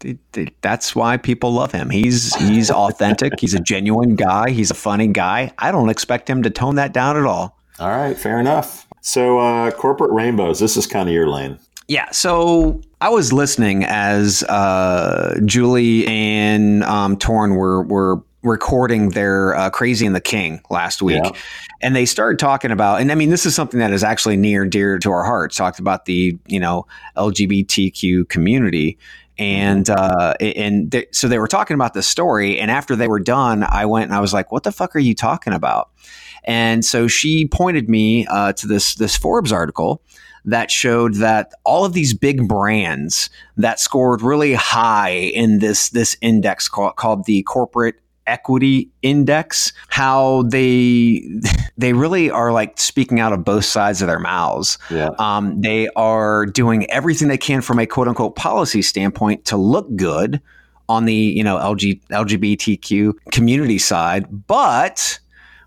That's 0.60 0.96
why 0.96 1.16
people 1.16 1.52
love 1.52 1.70
him. 1.70 1.90
He's 1.90 2.34
he's 2.34 2.70
authentic. 2.84 3.38
he's 3.38 3.54
a 3.54 3.60
genuine 3.60 4.16
guy. 4.16 4.50
He's 4.50 4.70
a 4.70 4.74
funny 4.74 5.08
guy. 5.08 5.52
I 5.58 5.70
don't 5.70 5.88
expect 5.88 6.28
him 6.28 6.42
to 6.42 6.50
tone 6.50 6.74
that 6.76 6.92
down 6.92 7.16
at 7.16 7.24
all. 7.24 7.58
All 7.78 7.90
right, 7.90 8.18
fair 8.18 8.40
enough. 8.40 8.86
So, 9.00 9.38
uh, 9.38 9.70
corporate 9.72 10.12
rainbows. 10.12 10.60
This 10.60 10.76
is 10.76 10.86
kind 10.86 11.08
of 11.08 11.14
your 11.14 11.28
lane. 11.28 11.58
Yeah. 11.88 12.10
So 12.10 12.80
I 13.00 13.08
was 13.08 13.32
listening 13.32 13.84
as 13.84 14.42
uh, 14.44 15.38
Julie 15.44 16.06
and 16.06 16.82
um, 16.84 17.16
Torin 17.16 17.56
were 17.56 17.82
were 17.82 18.22
recording 18.42 19.10
their 19.10 19.54
uh, 19.54 19.70
Crazy 19.70 20.06
and 20.06 20.14
the 20.14 20.20
King 20.20 20.60
last 20.70 21.02
week. 21.02 21.22
Yeah. 21.24 21.32
And 21.80 21.96
they 21.96 22.04
started 22.04 22.38
talking 22.38 22.70
about, 22.70 23.00
and 23.00 23.10
I 23.10 23.14
mean, 23.14 23.30
this 23.30 23.46
is 23.46 23.54
something 23.54 23.80
that 23.80 23.92
is 23.92 24.04
actually 24.04 24.36
near 24.36 24.62
and 24.62 24.72
dear 24.72 24.98
to 24.98 25.10
our 25.10 25.24
hearts. 25.24 25.56
Talked 25.56 25.78
about 25.78 26.04
the 26.04 26.38
you 26.46 26.60
know 26.60 26.86
LGBTQ 27.16 28.28
community, 28.28 28.98
and 29.38 29.88
uh, 29.88 30.34
and 30.40 30.90
they, 30.90 31.06
so 31.12 31.28
they 31.28 31.38
were 31.38 31.48
talking 31.48 31.74
about 31.74 31.94
the 31.94 32.02
story. 32.02 32.58
And 32.58 32.70
after 32.70 32.96
they 32.96 33.08
were 33.08 33.20
done, 33.20 33.64
I 33.64 33.86
went 33.86 34.04
and 34.04 34.14
I 34.14 34.20
was 34.20 34.32
like, 34.32 34.52
"What 34.52 34.62
the 34.62 34.72
fuck 34.72 34.94
are 34.94 35.00
you 35.00 35.14
talking 35.14 35.52
about?" 35.52 35.90
And 36.44 36.84
so 36.84 37.06
she 37.06 37.46
pointed 37.46 37.88
me 37.88 38.26
uh, 38.26 38.52
to 38.54 38.66
this 38.66 38.94
this 38.96 39.16
Forbes 39.16 39.52
article 39.52 40.02
that 40.44 40.70
showed 40.70 41.14
that 41.14 41.52
all 41.64 41.84
of 41.84 41.92
these 41.92 42.14
big 42.14 42.48
brands 42.48 43.30
that 43.56 43.78
scored 43.78 44.22
really 44.22 44.54
high 44.54 45.10
in 45.10 45.60
this 45.60 45.90
this 45.90 46.16
index 46.20 46.68
called, 46.68 46.96
called 46.96 47.24
the 47.26 47.42
corporate 47.44 47.96
equity 48.26 48.90
index 49.02 49.72
how 49.88 50.42
they 50.44 51.22
they 51.78 51.92
really 51.92 52.30
are 52.30 52.52
like 52.52 52.78
speaking 52.78 53.20
out 53.20 53.32
of 53.32 53.44
both 53.44 53.64
sides 53.64 54.02
of 54.02 54.08
their 54.08 54.18
mouths 54.18 54.78
yeah. 54.90 55.10
um, 55.18 55.60
they 55.60 55.88
are 55.96 56.46
doing 56.46 56.88
everything 56.90 57.28
they 57.28 57.38
can 57.38 57.60
from 57.60 57.78
a 57.78 57.86
quote 57.86 58.08
unquote 58.08 58.36
policy 58.36 58.82
standpoint 58.82 59.44
to 59.44 59.56
look 59.56 59.94
good 59.96 60.40
on 60.88 61.04
the 61.04 61.14
you 61.14 61.44
know 61.44 61.56
LG, 61.56 62.00
lgbtq 62.10 63.12
community 63.32 63.78
side 63.78 64.26
but 64.46 65.18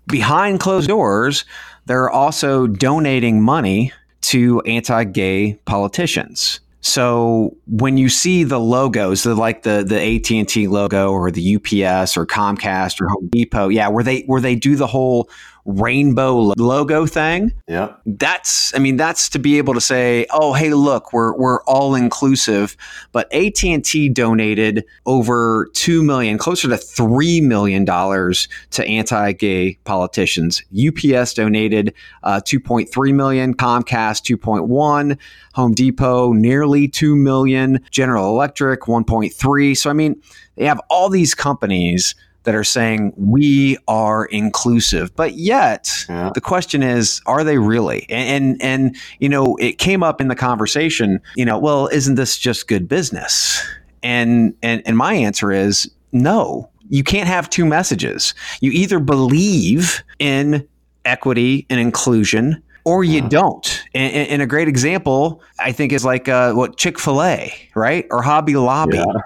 behind 0.06 0.60
closed 0.60 0.88
doors 0.88 1.44
they're 1.86 2.10
also 2.10 2.66
donating 2.66 3.42
money 3.42 3.92
to 4.20 4.60
anti-gay 4.62 5.54
politicians 5.66 6.60
so 6.86 7.56
when 7.66 7.96
you 7.96 8.08
see 8.08 8.44
the 8.44 8.60
logos, 8.60 9.24
the, 9.24 9.34
like 9.34 9.64
the 9.64 9.82
the 9.82 10.00
AT 10.00 10.30
and 10.30 10.48
T 10.48 10.68
logo 10.68 11.10
or 11.10 11.32
the 11.32 11.56
UPS 11.56 12.16
or 12.16 12.24
Comcast 12.24 13.00
or 13.00 13.08
Home 13.08 13.28
Depot, 13.28 13.68
yeah, 13.68 13.88
where 13.88 14.04
they 14.04 14.20
where 14.22 14.40
they 14.40 14.54
do 14.54 14.76
the 14.76 14.86
whole 14.86 15.28
rainbow 15.66 16.54
logo 16.56 17.06
thing. 17.06 17.52
Yeah. 17.66 17.94
That's 18.06 18.74
I 18.74 18.78
mean 18.78 18.96
that's 18.96 19.28
to 19.30 19.38
be 19.38 19.58
able 19.58 19.74
to 19.74 19.80
say, 19.80 20.26
"Oh, 20.30 20.54
hey, 20.54 20.72
look, 20.72 21.12
we're 21.12 21.36
we're 21.36 21.62
all 21.64 21.94
inclusive." 21.94 22.76
But 23.12 23.32
AT&T 23.32 24.08
donated 24.10 24.84
over 25.04 25.68
2 25.74 26.02
million, 26.02 26.38
closer 26.38 26.68
to 26.68 26.76
3 26.76 27.40
million 27.40 27.84
dollars 27.84 28.48
to 28.70 28.86
anti-gay 28.86 29.78
politicians. 29.84 30.62
UPS 30.72 31.34
donated 31.34 31.92
uh, 32.22 32.40
2.3 32.44 33.14
million, 33.14 33.54
Comcast 33.54 34.36
2.1, 34.36 35.18
Home 35.54 35.74
Depot 35.74 36.32
nearly 36.32 36.88
2 36.88 37.16
million, 37.16 37.80
General 37.90 38.28
Electric 38.28 38.82
1.3. 38.82 39.76
So 39.76 39.90
I 39.90 39.92
mean, 39.92 40.20
they 40.56 40.64
have 40.64 40.80
all 40.88 41.08
these 41.08 41.34
companies 41.34 42.14
that 42.46 42.54
are 42.54 42.64
saying 42.64 43.12
we 43.16 43.76
are 43.88 44.24
inclusive. 44.26 45.14
But 45.14 45.34
yet, 45.34 45.92
yeah. 46.08 46.30
the 46.32 46.40
question 46.40 46.82
is, 46.82 47.20
are 47.26 47.44
they 47.44 47.58
really? 47.58 48.06
And, 48.08 48.62
and, 48.62 48.62
and 48.62 48.96
you 49.18 49.28
know, 49.28 49.56
it 49.56 49.78
came 49.78 50.02
up 50.02 50.20
in 50.20 50.28
the 50.28 50.36
conversation. 50.36 51.20
You 51.34 51.44
know, 51.44 51.58
well, 51.58 51.88
isn't 51.88 52.14
this 52.14 52.38
just 52.38 52.68
good 52.68 52.88
business? 52.88 53.62
And 54.02 54.54
and 54.62 54.82
and 54.86 54.96
my 54.96 55.14
answer 55.14 55.50
is 55.50 55.90
no. 56.12 56.70
You 56.88 57.02
can't 57.02 57.26
have 57.26 57.50
two 57.50 57.64
messages. 57.64 58.32
You 58.60 58.70
either 58.70 59.00
believe 59.00 60.04
in 60.20 60.68
equity 61.04 61.66
and 61.68 61.80
inclusion 61.80 62.62
or 62.84 63.02
you 63.02 63.28
don't. 63.28 63.82
And, 63.94 64.28
and, 64.28 64.42
a 64.42 64.46
great 64.46 64.68
example, 64.68 65.42
I 65.58 65.72
think, 65.72 65.92
is 65.92 66.04
like 66.04 66.28
uh, 66.28 66.52
what 66.52 66.76
Chick 66.76 67.00
Fil 67.00 67.20
A, 67.20 67.52
right, 67.74 68.06
or 68.12 68.22
Hobby 68.22 68.54
Lobby. 68.54 68.98
Yeah 68.98 69.22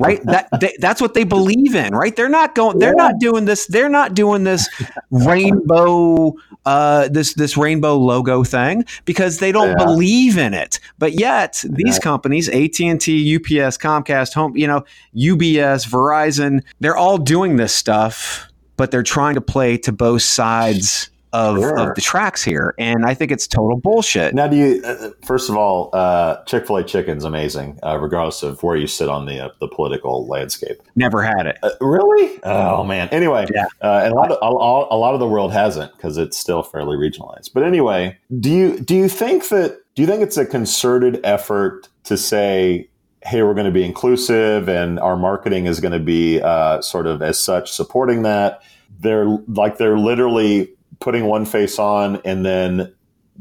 right? 0.00 0.22
that 0.24 0.48
they, 0.60 0.76
that's 0.78 1.00
what 1.00 1.14
they 1.14 1.24
believe 1.24 1.74
in, 1.74 1.94
right? 1.94 2.14
They're 2.14 2.28
not 2.28 2.54
going. 2.54 2.78
They're 2.78 2.94
yeah. 2.96 3.08
not 3.08 3.18
doing 3.20 3.44
this. 3.44 3.66
They're 3.66 3.88
not 3.88 4.14
doing 4.14 4.44
this 4.44 4.68
rainbow, 5.10 6.34
uh, 6.64 7.08
this 7.08 7.34
this 7.34 7.56
rainbow 7.56 7.96
logo 7.96 8.42
thing 8.44 8.84
because 9.04 9.38
they 9.38 9.52
don't 9.52 9.78
yeah. 9.78 9.84
believe 9.84 10.38
in 10.38 10.54
it. 10.54 10.80
But 10.98 11.12
yet, 11.12 11.62
these 11.68 11.96
yeah. 11.96 12.02
companies, 12.02 12.48
AT 12.48 12.80
and 12.80 13.00
T, 13.00 13.36
UPS, 13.36 13.78
Comcast, 13.78 14.34
Home, 14.34 14.56
you 14.56 14.66
know, 14.66 14.84
UBS, 15.14 15.86
Verizon, 15.86 16.62
they're 16.80 16.96
all 16.96 17.18
doing 17.18 17.56
this 17.56 17.72
stuff, 17.72 18.48
but 18.76 18.90
they're 18.90 19.02
trying 19.02 19.34
to 19.34 19.40
play 19.40 19.76
to 19.78 19.92
both 19.92 20.22
sides 20.22 21.09
of, 21.32 21.58
sure. 21.58 21.78
of 21.78 21.94
the 21.94 22.00
tracks 22.00 22.42
here, 22.42 22.74
and 22.78 23.04
I 23.04 23.14
think 23.14 23.30
it's 23.30 23.46
total 23.46 23.76
bullshit. 23.76 24.34
Now, 24.34 24.48
do 24.48 24.56
you? 24.56 24.82
Uh, 24.84 25.10
first 25.24 25.48
of 25.48 25.56
all, 25.56 25.90
uh, 25.92 26.42
Chick 26.44 26.66
Fil 26.66 26.78
A 26.78 26.84
chicken's 26.84 27.24
amazing, 27.24 27.78
uh, 27.82 27.98
regardless 27.98 28.42
of 28.42 28.62
where 28.62 28.76
you 28.76 28.86
sit 28.86 29.08
on 29.08 29.26
the 29.26 29.46
uh, 29.46 29.50
the 29.60 29.68
political 29.68 30.26
landscape. 30.26 30.80
Never 30.96 31.22
had 31.22 31.46
it. 31.46 31.58
Uh, 31.62 31.70
really? 31.80 32.40
Oh 32.42 32.84
man. 32.84 33.08
Anyway, 33.10 33.46
yeah. 33.54 33.66
Uh, 33.82 34.02
and 34.04 34.12
a 34.12 34.16
lot 34.16 34.32
of 34.32 34.38
a, 34.42 34.94
a 34.94 34.98
lot 34.98 35.14
of 35.14 35.20
the 35.20 35.28
world 35.28 35.52
hasn't 35.52 35.92
because 35.96 36.16
it's 36.16 36.36
still 36.36 36.62
fairly 36.62 36.96
regionalized. 36.96 37.52
But 37.54 37.62
anyway, 37.62 38.18
do 38.40 38.50
you 38.50 38.80
do 38.80 38.96
you 38.96 39.08
think 39.08 39.48
that 39.48 39.78
do 39.94 40.02
you 40.02 40.08
think 40.08 40.22
it's 40.22 40.36
a 40.36 40.46
concerted 40.46 41.20
effort 41.24 41.88
to 42.04 42.16
say 42.16 42.88
hey, 43.22 43.42
we're 43.42 43.54
going 43.54 43.66
to 43.66 43.72
be 43.72 43.84
inclusive 43.84 44.68
and 44.68 44.98
our 44.98 45.16
marketing 45.16 45.66
is 45.66 45.78
going 45.80 45.92
to 45.92 45.98
be 45.98 46.40
uh, 46.40 46.80
sort 46.80 47.06
of 47.06 47.20
as 47.20 47.38
such 47.38 47.70
supporting 47.70 48.22
that. 48.22 48.62
They're 48.98 49.26
like 49.46 49.78
they're 49.78 49.98
literally 49.98 50.70
putting 50.98 51.24
one 51.26 51.44
face 51.44 51.78
on 51.78 52.20
and 52.24 52.44
then 52.44 52.92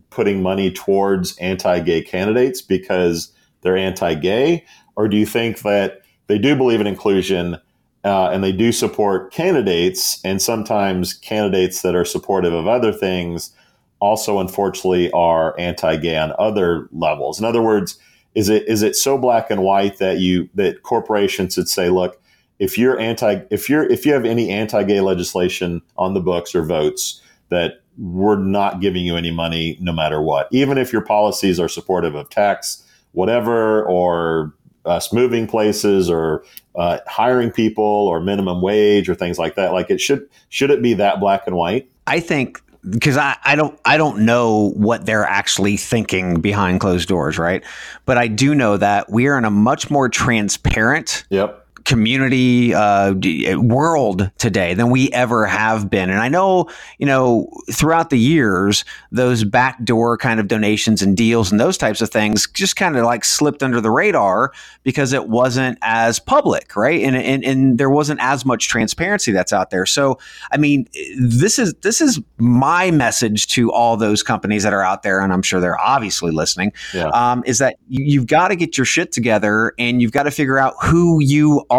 putting 0.09 0.41
money 0.41 0.71
towards 0.71 1.37
anti-gay 1.37 2.01
candidates 2.01 2.61
because 2.61 3.31
they're 3.61 3.77
anti-gay, 3.77 4.63
or 4.95 5.07
do 5.07 5.17
you 5.17 5.25
think 5.25 5.61
that 5.61 6.01
they 6.27 6.37
do 6.37 6.55
believe 6.55 6.79
in 6.79 6.87
inclusion 6.87 7.57
uh, 8.05 8.29
and 8.29 8.43
they 8.43 8.51
do 8.51 8.71
support 8.71 9.33
candidates, 9.33 10.21
and 10.23 10.41
sometimes 10.41 11.13
candidates 11.13 11.81
that 11.81 11.95
are 11.95 12.05
supportive 12.05 12.53
of 12.53 12.67
other 12.67 12.93
things 12.93 13.51
also, 13.99 14.39
unfortunately, 14.39 15.11
are 15.11 15.59
anti-gay 15.59 16.17
on 16.17 16.33
other 16.39 16.87
levels? 16.93 17.39
In 17.39 17.45
other 17.45 17.61
words, 17.61 17.99
is 18.35 18.47
it 18.47 18.67
is 18.67 18.81
it 18.81 18.95
so 18.95 19.17
black 19.17 19.49
and 19.49 19.63
white 19.63 19.97
that 19.97 20.19
you 20.19 20.49
that 20.55 20.83
corporations 20.83 21.55
should 21.55 21.67
say, 21.67 21.89
look, 21.89 22.21
if 22.59 22.77
you're 22.77 22.97
anti 22.99 23.41
if 23.49 23.69
you're 23.69 23.89
if 23.89 24.05
you 24.05 24.13
have 24.13 24.25
any 24.25 24.49
anti-gay 24.49 25.01
legislation 25.01 25.81
on 25.97 26.13
the 26.13 26.21
books 26.21 26.55
or 26.55 26.63
votes, 26.63 27.21
that 27.49 27.81
we're 27.97 28.37
not 28.37 28.79
giving 28.79 29.05
you 29.05 29.17
any 29.17 29.31
money 29.31 29.77
no 29.81 29.91
matter 29.91 30.21
what. 30.21 30.47
Even 30.51 30.77
if 30.77 30.93
your 30.93 31.01
policies 31.01 31.59
are 31.59 31.67
supportive 31.67 32.15
of 32.15 32.29
tax, 32.29 32.83
whatever, 33.11 33.83
or 33.85 34.53
us 34.85 35.13
moving 35.13 35.47
places 35.47 36.09
or 36.09 36.43
uh, 36.75 36.99
hiring 37.07 37.51
people 37.51 37.83
or 37.83 38.19
minimum 38.19 38.61
wage 38.61 39.09
or 39.09 39.15
things 39.15 39.37
like 39.37 39.55
that. 39.55 39.73
Like 39.73 39.89
it 39.89 40.01
should 40.01 40.27
should 40.49 40.71
it 40.71 40.81
be 40.81 40.93
that 40.95 41.19
black 41.19 41.45
and 41.45 41.55
white? 41.55 41.89
I 42.07 42.19
think 42.19 42.61
because 42.89 43.17
I, 43.17 43.37
I 43.43 43.55
don't 43.55 43.79
I 43.85 43.97
don't 43.97 44.25
know 44.25 44.71
what 44.75 45.05
they're 45.05 45.25
actually 45.25 45.77
thinking 45.77 46.39
behind 46.41 46.79
closed 46.79 47.09
doors, 47.09 47.37
right? 47.37 47.63
But 48.05 48.17
I 48.17 48.27
do 48.27 48.55
know 48.55 48.77
that 48.77 49.09
we 49.09 49.27
are 49.27 49.37
in 49.37 49.45
a 49.45 49.51
much 49.51 49.89
more 49.89 50.09
transparent 50.09 51.25
yep 51.29 51.58
community 51.89 52.71
uh, 52.71 53.15
world 53.57 54.29
today 54.37 54.75
than 54.75 54.91
we 54.91 55.11
ever 55.11 55.47
have 55.47 55.89
been. 55.89 56.11
And 56.11 56.19
I 56.19 56.29
know, 56.29 56.69
you 56.99 57.07
know, 57.07 57.49
throughout 57.71 58.11
the 58.11 58.19
years, 58.19 58.85
those 59.11 59.43
backdoor 59.43 60.15
kind 60.19 60.39
of 60.39 60.47
donations 60.47 61.01
and 61.01 61.17
deals 61.17 61.51
and 61.51 61.59
those 61.59 61.79
types 61.79 61.99
of 61.99 62.11
things 62.11 62.47
just 62.53 62.75
kind 62.75 62.95
of 62.95 63.05
like 63.05 63.25
slipped 63.25 63.63
under 63.63 63.81
the 63.81 63.89
radar 63.89 64.53
because 64.83 65.13
it 65.13 65.29
wasn't 65.29 65.79
as 65.81 66.19
public, 66.19 66.75
right? 66.75 67.01
And, 67.01 67.15
and 67.15 67.43
and 67.43 67.79
there 67.79 67.89
wasn't 67.89 68.19
as 68.21 68.45
much 68.45 68.67
transparency 68.67 69.31
that's 69.31 69.51
out 69.51 69.71
there. 69.71 69.87
So, 69.87 70.19
I 70.51 70.57
mean, 70.57 70.87
this 71.19 71.57
is 71.57 71.73
this 71.81 72.01
is 72.01 72.21
my 72.37 72.91
message 72.91 73.47
to 73.47 73.71
all 73.71 73.97
those 73.97 74.21
companies 74.21 74.61
that 74.61 74.73
are 74.73 74.83
out 74.83 75.01
there, 75.01 75.21
and 75.21 75.33
I'm 75.33 75.41
sure 75.41 75.59
they're 75.59 75.81
obviously 75.81 76.31
listening. 76.31 76.71
Yeah. 76.93 77.07
Um, 77.07 77.41
is 77.47 77.57
that 77.57 77.77
you, 77.87 78.05
you've 78.05 78.27
got 78.27 78.49
to 78.49 78.55
get 78.55 78.77
your 78.77 78.85
shit 78.85 79.11
together 79.11 79.73
and 79.79 80.03
you've 80.03 80.11
got 80.11 80.23
to 80.23 80.31
figure 80.31 80.59
out 80.59 80.75
who 80.83 81.19
you 81.19 81.65
are. 81.71 81.78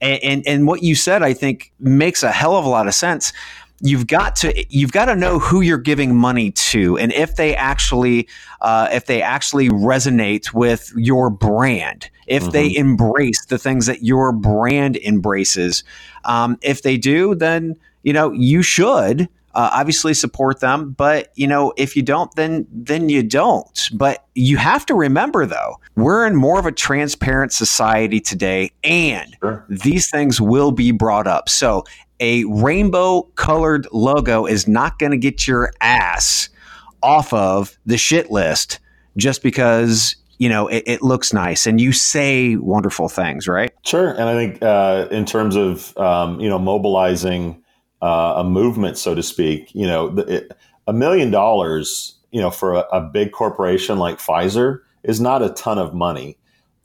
And, 0.00 0.22
and, 0.22 0.46
and 0.46 0.66
what 0.66 0.82
you 0.82 0.94
said, 0.94 1.22
I 1.22 1.32
think, 1.32 1.72
makes 1.80 2.22
a 2.22 2.30
hell 2.30 2.56
of 2.56 2.64
a 2.64 2.68
lot 2.68 2.86
of 2.86 2.94
sense. 2.94 3.32
You've 3.80 4.08
got 4.08 4.34
to 4.36 4.66
you've 4.74 4.90
got 4.90 5.04
to 5.04 5.14
know 5.14 5.38
who 5.38 5.60
you're 5.60 5.78
giving 5.78 6.16
money 6.16 6.50
to 6.50 6.98
and 6.98 7.12
if 7.12 7.36
they 7.36 7.54
actually 7.54 8.28
uh, 8.60 8.88
if 8.90 9.06
they 9.06 9.22
actually 9.22 9.68
resonate 9.68 10.52
with 10.52 10.92
your 10.96 11.30
brand 11.30 12.10
if 12.26 12.42
mm-hmm. 12.42 12.50
they 12.50 12.76
embrace 12.76 13.46
the 13.46 13.56
things 13.56 13.86
that 13.86 14.02
your 14.02 14.32
brand 14.32 14.96
embraces. 14.96 15.84
Um, 16.24 16.58
if 16.60 16.82
they 16.82 16.96
do 16.96 17.36
then 17.36 17.76
you 18.02 18.12
know 18.12 18.32
you 18.32 18.62
should 18.62 19.28
uh, 19.54 19.70
obviously 19.72 20.14
support 20.14 20.60
them 20.60 20.90
but 20.92 21.32
you 21.34 21.46
know 21.46 21.72
if 21.76 21.96
you 21.96 22.02
don't 22.02 22.34
then 22.34 22.66
then 22.70 23.08
you 23.08 23.22
don't. 23.22 23.90
But 23.92 24.26
you 24.34 24.56
have 24.56 24.86
to 24.86 24.94
remember 24.94 25.46
though 25.46 25.80
we're 25.96 26.26
in 26.26 26.36
more 26.36 26.58
of 26.58 26.66
a 26.66 26.72
transparent 26.72 27.52
society 27.52 28.20
today 28.20 28.70
and 28.84 29.36
sure. 29.40 29.64
these 29.68 30.10
things 30.10 30.40
will 30.40 30.72
be 30.72 30.90
brought 30.90 31.26
up. 31.26 31.48
So 31.48 31.84
a 32.20 32.44
rainbow 32.44 33.22
colored 33.34 33.86
logo 33.92 34.46
is 34.46 34.66
not 34.66 34.98
going 34.98 35.12
to 35.12 35.18
get 35.18 35.46
your 35.46 35.72
ass 35.80 36.48
off 37.02 37.32
of 37.32 37.78
the 37.86 37.96
shit 37.96 38.30
list 38.30 38.80
just 39.16 39.42
because 39.42 40.16
you 40.38 40.48
know 40.48 40.66
it, 40.68 40.82
it, 40.86 41.02
looks 41.02 41.32
nice 41.32 41.66
and 41.66 41.80
you 41.80 41.92
say 41.92 42.56
wonderful 42.56 43.08
things 43.08 43.46
right? 43.46 43.72
Sure 43.84 44.10
and 44.10 44.22
i 44.22 44.34
think 44.34 44.62
uh, 44.62 45.06
in 45.10 45.24
terms 45.24 45.56
of 45.56 45.96
um, 45.96 46.40
you 46.40 46.48
know 46.48 46.58
mobilizing 46.58 47.62
uh, 48.02 48.34
a 48.36 48.44
movement, 48.44 48.98
so 48.98 49.14
to 49.14 49.22
speak. 49.22 49.74
You 49.74 49.86
know, 49.86 50.18
it, 50.18 50.52
a 50.86 50.92
million 50.92 51.30
dollars, 51.30 52.14
you 52.30 52.40
know, 52.40 52.50
for 52.50 52.74
a, 52.74 52.80
a 52.92 53.00
big 53.00 53.32
corporation 53.32 53.98
like 53.98 54.18
Pfizer 54.18 54.80
is 55.02 55.20
not 55.20 55.42
a 55.42 55.50
ton 55.50 55.78
of 55.78 55.94
money. 55.94 56.36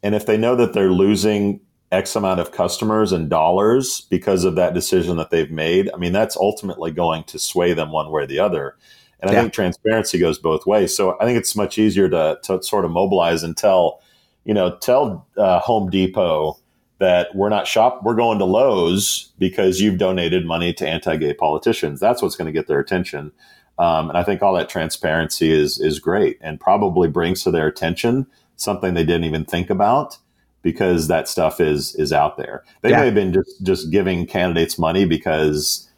And 0.02 0.16
if 0.16 0.26
they 0.26 0.38
know 0.38 0.56
that 0.56 0.74
they're 0.74 0.92
losing 0.92 1.62
X 1.92 2.16
amount 2.16 2.40
of 2.40 2.52
customers 2.52 3.12
and 3.12 3.30
dollars 3.30 4.02
because 4.10 4.44
of 4.44 4.56
that 4.56 4.74
decision 4.74 5.18
that 5.18 5.30
they've 5.30 5.52
made, 5.52 5.90
I 5.94 5.98
mean, 5.98 6.12
that's 6.12 6.36
ultimately 6.36 6.92
going 6.92 7.24
to 7.26 7.40
sway 7.40 7.74
them 7.74 7.92
one 7.92 8.12
way 8.12 8.24
or 8.24 8.28
the 8.28 8.40
other. 8.40 8.76
And 9.22 9.32
I 9.32 9.40
think 9.40 9.54
transparency 9.54 10.20
goes 10.20 10.38
both 10.38 10.66
ways. 10.66 10.94
So 10.94 11.18
I 11.22 11.24
think 11.24 11.38
it's 11.38 11.56
much 11.56 11.78
easier 11.78 12.10
to, 12.10 12.40
to 12.44 12.62
sort 12.62 12.84
of 12.84 12.92
mobilize 12.92 13.42
and 13.42 13.56
tell, 13.56 14.02
you 14.44 14.54
know, 14.54 14.76
tell 14.76 15.26
uh, 15.38 15.60
Home 15.60 15.90
Depot, 15.90 16.60
that 17.04 17.36
we're 17.36 17.50
not 17.50 17.68
shop 17.68 18.02
we're 18.02 18.16
going 18.16 18.40
to 18.40 18.46
Lowe's 18.46 19.34
because 19.38 19.82
you've 19.82 19.98
donated 19.98 20.46
money 20.46 20.74
to 20.74 20.88
anti-gay 20.88 21.34
politicians. 21.34 22.00
That's 22.00 22.22
what's 22.22 22.38
going 22.38 22.46
to 22.46 22.58
get 22.58 22.68
their 22.68 22.80
attention. 22.80 23.34
Um, 23.78 24.08
and 24.08 24.18
I 24.18 24.24
think 24.24 24.42
all 24.42 24.54
that 24.54 24.70
transparency 24.70 25.52
is 25.52 25.82
is 25.82 26.00
great 26.00 26.38
and 26.40 26.62
probably 26.62 27.10
brings 27.10 27.44
to 27.44 27.52
their 27.52 27.68
attention 27.68 28.26
something 28.56 28.94
they 28.94 29.04
didn't 29.04 29.26
even 29.26 29.44
think 29.44 29.70
about 29.70 30.18
because 30.62 31.10
that 31.10 31.28
stuff 31.28 31.60
is 31.60 31.94
is 31.96 32.14
out 32.14 32.38
there. 32.38 32.64
They 32.82 32.92
yeah. 32.92 33.00
may 33.00 33.06
have 33.08 33.16
been 33.16 33.34
just 33.34 33.62
just 33.64 33.92
giving 33.92 34.26
candidates 34.26 34.80
money 34.80 35.04
because 35.04 35.90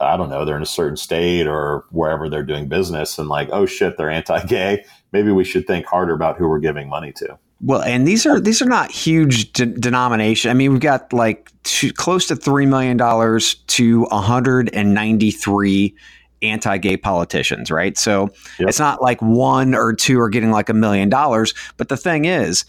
I 0.00 0.16
don't 0.16 0.30
know 0.30 0.46
they're 0.46 0.56
in 0.56 0.62
a 0.62 0.66
certain 0.66 0.96
state 0.96 1.46
or 1.46 1.84
wherever 1.90 2.30
they're 2.30 2.42
doing 2.42 2.68
business 2.68 3.18
and 3.18 3.28
like 3.28 3.50
oh 3.52 3.66
shit 3.66 3.98
they're 3.98 4.08
anti-gay. 4.08 4.84
Maybe 5.12 5.30
we 5.30 5.44
should 5.44 5.66
think 5.66 5.84
harder 5.84 6.14
about 6.14 6.38
who 6.38 6.48
we're 6.48 6.58
giving 6.58 6.88
money 6.88 7.12
to. 7.16 7.38
Well, 7.64 7.82
and 7.82 8.06
these 8.06 8.26
are 8.26 8.38
these 8.40 8.60
are 8.60 8.68
not 8.68 8.90
huge 8.90 9.52
de- 9.52 9.66
denomination. 9.66 10.50
I 10.50 10.54
mean, 10.54 10.72
we've 10.72 10.80
got 10.80 11.12
like 11.12 11.50
two, 11.62 11.92
close 11.92 12.26
to 12.28 12.36
three 12.36 12.66
million 12.66 12.96
dollars 12.96 13.54
to 13.54 14.02
193 14.02 15.94
anti-gay 16.42 16.96
politicians, 16.98 17.70
right? 17.70 17.96
So 17.96 18.28
yep. 18.58 18.68
it's 18.68 18.78
not 18.78 19.00
like 19.00 19.20
one 19.22 19.74
or 19.74 19.94
two 19.94 20.20
are 20.20 20.28
getting 20.28 20.50
like 20.50 20.68
a 20.68 20.74
million 20.74 21.08
dollars. 21.08 21.54
But 21.78 21.88
the 21.88 21.96
thing 21.96 22.26
is, 22.26 22.66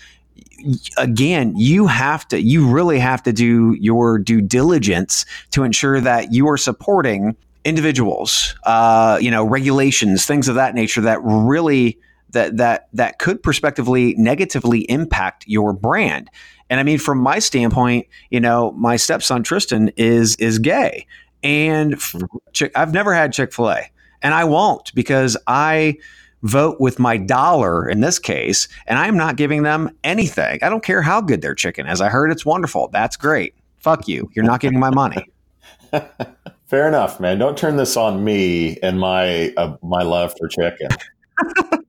again, 0.97 1.53
you 1.58 1.88
have 1.88 2.25
to, 2.29 2.41
you 2.41 2.67
really 2.67 2.99
have 2.99 3.21
to 3.23 3.34
do 3.34 3.75
your 3.79 4.17
due 4.17 4.39
diligence 4.41 5.25
to 5.51 5.63
ensure 5.63 5.99
that 5.99 6.31
you 6.31 6.47
are 6.47 6.58
supporting 6.58 7.36
individuals, 7.65 8.55
uh, 8.63 9.17
you 9.21 9.31
know, 9.31 9.43
regulations, 9.43 10.25
things 10.25 10.47
of 10.47 10.55
that 10.55 10.73
nature 10.73 11.01
that 11.01 11.19
really 11.21 11.97
that 12.31 12.57
that 12.57 12.88
that 12.93 13.19
could 13.19 13.41
prospectively 13.41 14.15
negatively 14.17 14.81
impact 14.89 15.45
your 15.47 15.73
brand. 15.73 16.29
And 16.69 16.79
I 16.79 16.83
mean, 16.83 16.97
from 16.97 17.19
my 17.19 17.39
standpoint, 17.39 18.07
you 18.29 18.39
know, 18.39 18.71
my 18.71 18.95
stepson 18.95 19.43
Tristan 19.43 19.89
is 19.97 20.35
is 20.38 20.59
gay, 20.59 21.07
and 21.43 21.95
I've 22.75 22.93
never 22.93 23.13
had 23.13 23.33
Chick 23.33 23.53
Fil 23.53 23.71
A, 23.71 23.91
and 24.21 24.33
I 24.33 24.43
won't 24.43 24.93
because 24.95 25.38
I 25.47 25.97
vote 26.43 26.79
with 26.79 26.99
my 26.99 27.17
dollar 27.17 27.89
in 27.89 28.01
this 28.01 28.19
case, 28.19 28.67
and 28.88 28.99
I 28.99 29.07
am 29.07 29.17
not 29.17 29.35
giving 29.35 29.63
them 29.63 29.89
anything. 30.03 30.59
I 30.61 30.69
don't 30.69 30.83
care 30.83 31.01
how 31.01 31.21
good 31.21 31.41
their 31.41 31.55
chicken 31.55 31.88
is. 31.88 32.01
I 32.01 32.09
heard 32.09 32.31
it's 32.31 32.45
wonderful. 32.45 32.89
That's 32.91 33.17
great. 33.17 33.55
Fuck 33.77 34.07
you. 34.07 34.29
You're 34.33 34.45
not 34.45 34.59
getting 34.59 34.79
my 34.79 34.89
money. 34.89 35.27
Fair 36.67 36.88
enough, 36.88 37.19
man. 37.19 37.38
Don't 37.38 37.57
turn 37.57 37.77
this 37.77 37.95
on 37.95 38.23
me 38.23 38.77
and 38.81 38.99
my 38.99 39.53
uh, 39.57 39.77
my 39.83 40.01
love 40.01 40.33
for 40.38 40.47
chicken. 40.47 40.89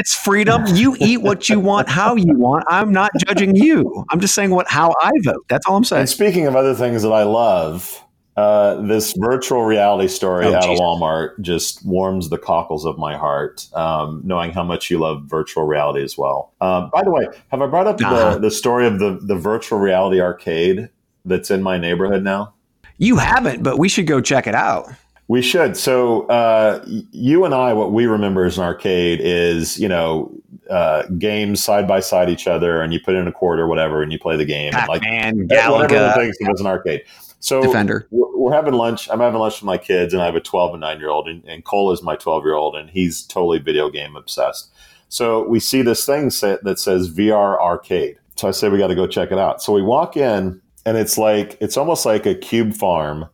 It's 0.00 0.14
freedom. 0.14 0.64
You 0.68 0.96
eat 0.98 1.18
what 1.18 1.50
you 1.50 1.60
want, 1.60 1.86
how 1.86 2.14
you 2.14 2.34
want. 2.34 2.64
I'm 2.68 2.90
not 2.90 3.10
judging 3.26 3.54
you. 3.54 4.06
I'm 4.08 4.18
just 4.18 4.34
saying 4.34 4.48
what 4.48 4.66
how 4.66 4.94
I 4.98 5.10
vote. 5.22 5.44
That's 5.50 5.66
all 5.66 5.76
I'm 5.76 5.84
saying. 5.84 6.00
And 6.00 6.08
speaking 6.08 6.46
of 6.46 6.56
other 6.56 6.74
things 6.74 7.02
that 7.02 7.12
I 7.12 7.24
love, 7.24 8.02
uh, 8.34 8.80
this 8.80 9.12
virtual 9.18 9.62
reality 9.64 10.08
story 10.08 10.46
oh, 10.46 10.54
out 10.54 10.62
geez. 10.62 10.80
of 10.80 10.82
Walmart 10.82 11.38
just 11.42 11.84
warms 11.84 12.30
the 12.30 12.38
cockles 12.38 12.86
of 12.86 12.96
my 12.96 13.14
heart, 13.14 13.68
um, 13.74 14.22
knowing 14.24 14.52
how 14.52 14.64
much 14.64 14.90
you 14.90 14.98
love 14.98 15.24
virtual 15.24 15.64
reality 15.64 16.02
as 16.02 16.16
well. 16.16 16.54
Um, 16.62 16.88
by 16.94 17.02
the 17.02 17.10
way, 17.10 17.26
have 17.48 17.60
I 17.60 17.66
brought 17.66 17.86
up 17.86 18.00
uh-huh. 18.00 18.34
the, 18.34 18.38
the 18.38 18.50
story 18.50 18.86
of 18.86 19.00
the, 19.00 19.18
the 19.20 19.36
virtual 19.36 19.80
reality 19.80 20.18
arcade 20.18 20.88
that's 21.26 21.50
in 21.50 21.62
my 21.62 21.76
neighborhood 21.76 22.24
now? 22.24 22.54
You 22.96 23.18
haven't, 23.18 23.62
but 23.62 23.78
we 23.78 23.90
should 23.90 24.06
go 24.06 24.22
check 24.22 24.46
it 24.46 24.54
out. 24.54 24.88
We 25.30 25.42
should. 25.42 25.76
So 25.76 26.26
uh, 26.26 26.84
you 26.88 27.44
and 27.44 27.54
I, 27.54 27.72
what 27.72 27.92
we 27.92 28.06
remember 28.06 28.46
as 28.46 28.58
an 28.58 28.64
arcade 28.64 29.20
is, 29.22 29.78
you 29.78 29.86
know, 29.86 30.28
uh, 30.68 31.04
games 31.18 31.62
side 31.62 31.86
by 31.86 32.00
side 32.00 32.28
each 32.28 32.48
other, 32.48 32.82
and 32.82 32.92
you 32.92 32.98
put 32.98 33.14
in 33.14 33.28
a 33.28 33.32
quarter, 33.32 33.68
whatever, 33.68 34.02
and 34.02 34.10
you 34.10 34.18
play 34.18 34.36
the 34.36 34.44
game. 34.44 34.72
Pac-Man, 34.72 35.38
and 35.38 35.48
like 35.48 35.60
Galaga. 35.60 35.82
whatever 35.82 36.20
things 36.20 36.36
of 36.40 36.48
as 36.52 36.60
an 36.60 36.66
arcade. 36.66 37.04
So 37.38 37.62
Defender. 37.62 38.08
We're, 38.10 38.36
we're, 38.36 38.52
having 38.52 38.74
lunch. 38.74 39.08
I'm 39.08 39.20
having 39.20 39.38
lunch 39.38 39.60
with 39.60 39.66
my 39.66 39.78
kids, 39.78 40.12
and 40.12 40.20
I 40.20 40.26
have 40.26 40.34
a 40.34 40.40
12 40.40 40.74
and 40.74 40.80
9 40.80 40.98
year 40.98 41.10
old, 41.10 41.28
and, 41.28 41.44
and 41.44 41.64
Cole 41.64 41.92
is 41.92 42.02
my 42.02 42.16
12 42.16 42.44
year 42.44 42.54
old, 42.54 42.74
and 42.74 42.90
he's 42.90 43.22
totally 43.22 43.60
video 43.60 43.88
game 43.88 44.16
obsessed. 44.16 44.72
So 45.10 45.46
we 45.46 45.60
see 45.60 45.82
this 45.82 46.04
thing 46.04 46.30
set 46.30 46.64
that 46.64 46.80
says 46.80 47.08
VR 47.08 47.56
arcade. 47.56 48.18
So 48.34 48.48
I 48.48 48.50
say 48.50 48.68
we 48.68 48.78
got 48.78 48.88
to 48.88 48.96
go 48.96 49.06
check 49.06 49.30
it 49.30 49.38
out. 49.38 49.62
So 49.62 49.72
we 49.72 49.82
walk 49.82 50.16
in, 50.16 50.60
and 50.84 50.96
it's 50.96 51.16
like 51.16 51.56
it's 51.60 51.76
almost 51.76 52.04
like 52.04 52.26
a 52.26 52.34
cube 52.34 52.74
farm 52.74 53.28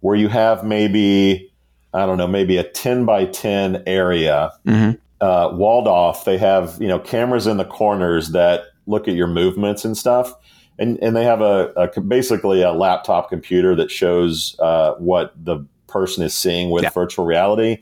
where 0.00 0.16
you 0.16 0.28
have 0.28 0.64
maybe 0.64 1.52
I 1.94 2.04
don't 2.04 2.18
know, 2.18 2.26
maybe 2.26 2.58
a 2.58 2.64
ten 2.64 3.04
by 3.04 3.24
ten 3.24 3.82
area 3.86 4.52
mm-hmm. 4.66 4.96
uh, 5.20 5.50
walled 5.54 5.88
off. 5.88 6.24
They 6.24 6.38
have 6.38 6.76
you 6.80 6.88
know 6.88 6.98
cameras 6.98 7.46
in 7.46 7.56
the 7.56 7.64
corners 7.64 8.30
that 8.30 8.64
look 8.86 9.08
at 9.08 9.14
your 9.14 9.26
movements 9.26 9.84
and 9.84 9.96
stuff. 9.96 10.32
And, 10.78 11.02
and 11.02 11.16
they 11.16 11.24
have 11.24 11.40
a, 11.40 11.72
a 11.74 12.00
basically 12.02 12.60
a 12.60 12.72
laptop 12.72 13.30
computer 13.30 13.74
that 13.76 13.90
shows 13.90 14.54
uh, 14.58 14.92
what 14.98 15.32
the 15.42 15.64
person 15.86 16.22
is 16.22 16.34
seeing 16.34 16.68
with 16.68 16.82
yeah. 16.82 16.90
virtual 16.90 17.24
reality. 17.24 17.78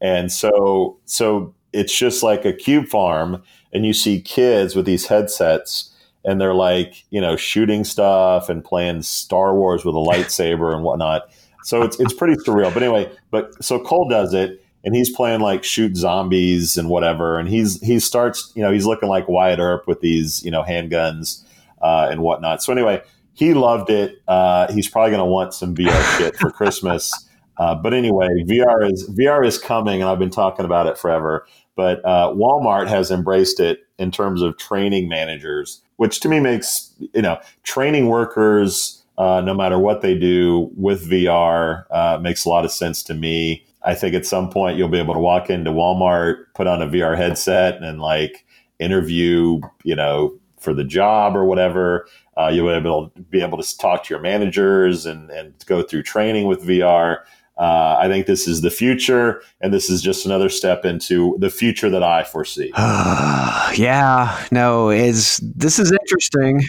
And 0.00 0.30
so 0.30 0.96
so 1.06 1.52
it's 1.72 1.96
just 1.96 2.22
like 2.22 2.44
a 2.44 2.52
cube 2.52 2.86
farm, 2.86 3.42
and 3.72 3.84
you 3.84 3.92
see 3.92 4.20
kids 4.20 4.76
with 4.76 4.86
these 4.86 5.06
headsets 5.06 5.92
and 6.26 6.40
they're 6.40 6.54
like, 6.54 7.04
you 7.10 7.20
know, 7.20 7.36
shooting 7.36 7.84
stuff 7.84 8.48
and 8.48 8.64
playing 8.64 9.02
Star 9.02 9.54
Wars 9.54 9.84
with 9.84 9.94
a 9.94 9.98
lightsaber 9.98 10.74
and 10.74 10.82
whatnot. 10.82 11.30
So 11.66 11.82
it's 11.82 11.98
it's 11.98 12.12
pretty 12.12 12.36
surreal. 12.36 12.72
But 12.72 12.84
anyway, 12.84 13.10
but 13.32 13.62
so 13.62 13.80
Cole 13.80 14.08
does 14.08 14.32
it 14.32 14.64
and 14.84 14.94
he's 14.94 15.10
playing 15.10 15.40
like 15.40 15.64
shoot 15.64 15.96
zombies 15.96 16.78
and 16.78 16.88
whatever. 16.88 17.38
And 17.38 17.48
he's 17.48 17.80
he 17.80 17.98
starts, 17.98 18.52
you 18.54 18.62
know, 18.62 18.72
he's 18.72 18.86
looking 18.86 19.08
like 19.08 19.28
Wyatt 19.28 19.58
Earp 19.58 19.88
with 19.88 20.00
these, 20.00 20.44
you 20.44 20.50
know, 20.52 20.62
handguns 20.62 21.42
uh, 21.82 22.06
and 22.08 22.22
whatnot. 22.22 22.62
So 22.62 22.72
anyway, 22.72 23.02
he 23.34 23.52
loved 23.52 23.90
it. 23.90 24.22
Uh, 24.28 24.72
he's 24.72 24.88
probably 24.88 25.10
going 25.10 25.26
to 25.26 25.30
want 25.30 25.54
some 25.54 25.74
VR 25.74 26.18
shit 26.18 26.36
for 26.36 26.50
Christmas. 26.50 27.12
Uh, 27.58 27.74
but 27.74 27.94
anyway, 27.94 28.28
VR 28.46 28.92
is 28.92 29.08
VR 29.18 29.42
is 29.42 29.56
coming, 29.56 30.02
and 30.02 30.10
I've 30.10 30.18
been 30.18 30.28
talking 30.28 30.66
about 30.66 30.88
it 30.88 30.98
forever. 30.98 31.46
but 31.74 32.04
uh, 32.04 32.30
Walmart 32.36 32.86
has 32.86 33.10
embraced 33.10 33.60
it 33.60 33.78
in 33.98 34.10
terms 34.10 34.42
of 34.42 34.58
training 34.58 35.08
managers, 35.08 35.80
which 35.96 36.20
to 36.20 36.28
me 36.28 36.38
makes 36.38 36.92
you 37.14 37.22
know 37.22 37.40
training 37.62 38.08
workers. 38.08 39.02
Uh, 39.18 39.40
no 39.40 39.54
matter 39.54 39.78
what 39.78 40.02
they 40.02 40.14
do 40.14 40.70
with 40.76 41.08
VR, 41.08 41.84
uh, 41.90 42.18
makes 42.20 42.44
a 42.44 42.48
lot 42.48 42.64
of 42.64 42.72
sense 42.72 43.02
to 43.04 43.14
me. 43.14 43.64
I 43.82 43.94
think 43.94 44.14
at 44.14 44.26
some 44.26 44.50
point 44.50 44.76
you'll 44.76 44.88
be 44.88 44.98
able 44.98 45.14
to 45.14 45.20
walk 45.20 45.48
into 45.48 45.70
Walmart, 45.70 46.44
put 46.54 46.66
on 46.66 46.82
a 46.82 46.86
VR 46.86 47.16
headset, 47.16 47.82
and 47.82 48.00
like 48.00 48.44
interview, 48.78 49.60
you 49.84 49.96
know, 49.96 50.38
for 50.58 50.74
the 50.74 50.84
job 50.84 51.36
or 51.36 51.44
whatever. 51.44 52.08
Uh, 52.36 52.48
you'll 52.48 52.66
be 52.66 52.74
able 52.74 53.08
to 53.10 53.22
be 53.22 53.40
able 53.40 53.62
to 53.62 53.78
talk 53.78 54.04
to 54.04 54.12
your 54.12 54.20
managers 54.20 55.06
and 55.06 55.30
and 55.30 55.54
go 55.66 55.82
through 55.82 56.02
training 56.02 56.46
with 56.46 56.62
VR. 56.62 57.20
Uh, 57.56 57.96
I 57.98 58.08
think 58.08 58.26
this 58.26 58.46
is 58.46 58.60
the 58.60 58.70
future, 58.70 59.42
and 59.62 59.72
this 59.72 59.88
is 59.88 60.02
just 60.02 60.26
another 60.26 60.50
step 60.50 60.84
into 60.84 61.36
the 61.38 61.48
future 61.48 61.88
that 61.88 62.02
I 62.02 62.22
foresee. 62.24 62.70
yeah, 62.76 64.46
no, 64.50 64.90
is 64.90 65.40
this 65.42 65.78
is 65.78 65.90
interesting. 65.90 66.60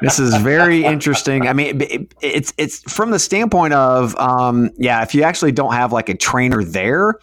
This 0.00 0.18
is 0.18 0.34
very 0.36 0.84
interesting. 0.84 1.46
I 1.46 1.52
mean, 1.52 1.80
it, 1.80 2.14
it's 2.20 2.52
it's 2.56 2.80
from 2.92 3.10
the 3.10 3.18
standpoint 3.18 3.74
of, 3.74 4.16
um, 4.16 4.70
yeah, 4.76 5.02
if 5.02 5.14
you 5.14 5.22
actually 5.22 5.52
don't 5.52 5.74
have 5.74 5.92
like 5.92 6.08
a 6.08 6.16
trainer 6.16 6.64
there 6.64 7.14